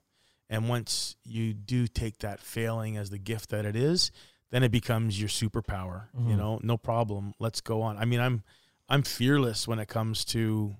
[0.50, 4.12] And once you do take that failing as the gift that it is,
[4.50, 6.08] then it becomes your superpower.
[6.14, 6.38] You Mhm.
[6.38, 7.34] know, no problem.
[7.40, 7.96] Let's go on.
[7.96, 8.42] I mean, I'm
[8.88, 10.76] I'm fearless when it comes to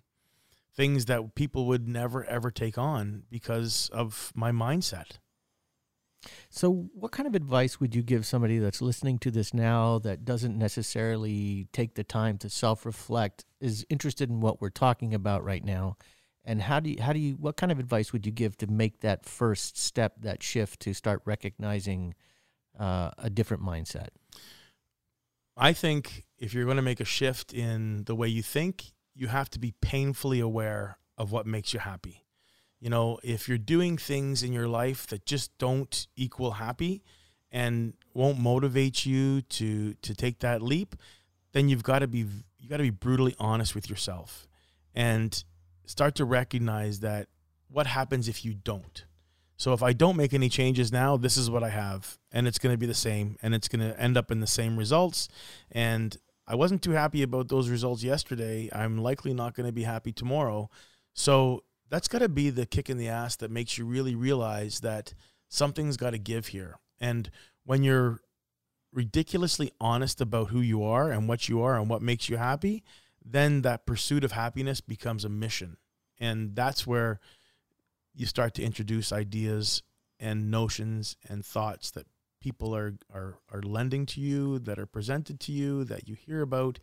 [0.76, 5.18] things that people would never ever take on because of my mindset.
[6.50, 10.24] So, what kind of advice would you give somebody that's listening to this now that
[10.24, 15.64] doesn't necessarily take the time to self-reflect, is interested in what we're talking about right
[15.64, 15.96] now,
[16.44, 18.66] and how do you, how do you what kind of advice would you give to
[18.66, 22.14] make that first step, that shift to start recognizing
[22.78, 24.08] uh, a different mindset?
[25.56, 29.28] I think if you're going to make a shift in the way you think, you
[29.28, 32.26] have to be painfully aware of what makes you happy.
[32.78, 37.02] You know, if you're doing things in your life that just don't equal happy
[37.50, 40.94] and won't motivate you to to take that leap,
[41.52, 42.26] then you've got to be
[42.58, 44.46] you got to be brutally honest with yourself
[44.94, 45.44] and
[45.86, 47.28] start to recognize that
[47.68, 49.06] what happens if you don't.
[49.56, 52.58] So if I don't make any changes now, this is what I have and it's
[52.58, 55.28] going to be the same and it's going to end up in the same results
[55.72, 56.16] and
[56.47, 58.68] I wasn't too happy about those results yesterday.
[58.72, 60.70] I'm likely not going to be happy tomorrow.
[61.12, 64.80] So that's got to be the kick in the ass that makes you really realize
[64.80, 65.14] that
[65.49, 66.78] something's got to give here.
[67.01, 67.30] And
[67.64, 68.20] when you're
[68.92, 72.82] ridiculously honest about who you are and what you are and what makes you happy,
[73.24, 75.76] then that pursuit of happiness becomes a mission.
[76.18, 77.20] And that's where
[78.14, 79.82] you start to introduce ideas
[80.18, 82.07] and notions and thoughts that
[82.47, 86.42] people are, are, are lending to you, that are presented to you, that you hear
[86.42, 86.78] about.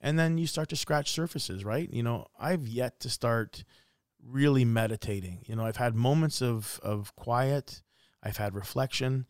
[0.00, 1.92] And then you start to scratch surfaces, right?
[1.92, 3.64] You know, I've yet to start
[4.24, 5.40] really meditating.
[5.46, 7.82] You know, I've had moments of, of quiet,
[8.22, 9.26] I've had reflection,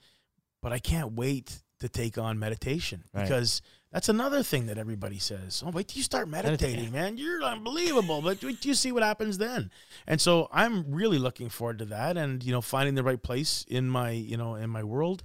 [0.60, 3.22] but I can't wait to take on meditation Right.
[3.22, 3.62] because
[3.92, 5.62] that's another thing that everybody says.
[5.64, 7.16] Oh, wait till you start meditating, man.
[7.16, 8.20] You're unbelievable.
[8.20, 9.70] But wait till you see what happens then.
[10.06, 13.64] And so I'm really looking forward to that and, you know, finding the right place
[13.68, 15.22] in my, you know, in my world.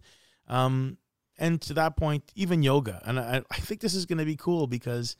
[0.47, 0.97] Um,
[1.37, 3.01] and to that point, even yoga.
[3.05, 5.15] And I, I think this is going to be cool because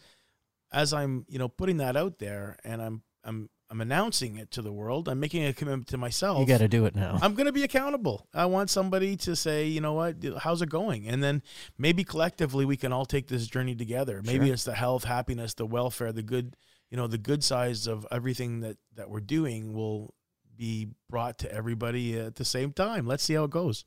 [0.71, 4.61] as I'm, you know, putting that out there and I'm, I'm, I'm announcing it to
[4.61, 5.07] the world.
[5.09, 6.39] I'm making a commitment to myself.
[6.39, 7.17] You got to do it now.
[7.21, 8.27] I'm going to be accountable.
[8.33, 11.07] I want somebody to say, you know what, how's it going?
[11.07, 11.41] And then
[11.79, 14.21] maybe collectively we can all take this journey together.
[14.23, 14.53] Maybe Sure.
[14.53, 16.55] it's the health, happiness, the welfare, the good,
[16.91, 20.13] you know, the good sides of everything that that we're doing will
[20.55, 23.07] be brought to everybody at the same time.
[23.07, 23.85] Let's see how it goes.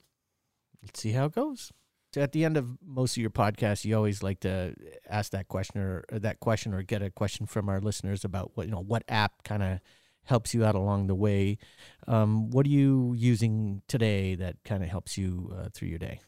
[0.86, 1.72] Let's see how it goes.
[2.14, 4.74] So at the end of most of your podcasts, you always like to
[5.08, 8.52] ask that question or, or that question or get a question from our listeners about
[8.54, 9.80] what you know what app kind of
[10.24, 11.58] helps you out along the way.
[12.06, 16.20] Um, what are you using today that kind of helps you uh, through your day?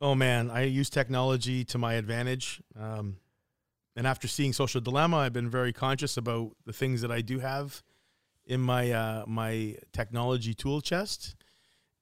[0.00, 2.60] Oh man, I use technology to my advantage.
[2.78, 3.16] Um,
[3.96, 7.40] and after seeing Social Dilemma, I've been very conscious about the things that I do
[7.40, 7.82] have
[8.46, 11.36] in my uh, my technology tool chest.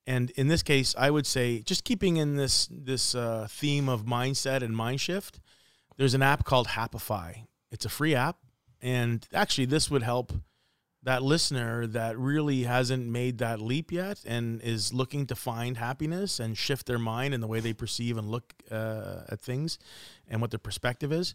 [0.06, 4.04] And in this case, I would say just keeping in this this uh, theme of
[4.04, 5.40] mindset and mind shift.
[5.96, 7.46] There's an app called Happify.
[7.72, 8.36] It's a free app,
[8.80, 10.32] and actually, this would help
[11.02, 16.40] that listener that really hasn't made that leap yet and is looking to find happiness
[16.40, 19.78] and shift their mind and the way they perceive and look uh, at things
[20.26, 21.34] and what their perspective is.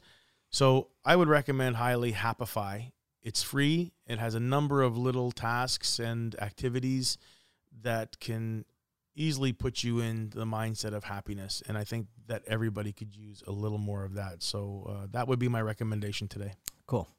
[0.49, 2.91] So I would recommend highly Happify.
[3.24, 3.93] It's free.
[4.07, 7.17] It has a number of little tasks and activities
[7.82, 8.65] that can
[9.15, 11.61] easily put you in the mindset of happiness.
[11.67, 14.41] And I think that everybody could use a little more of that.
[14.41, 16.53] So uh, that would be my recommendation today.
[16.86, 17.09] Cool.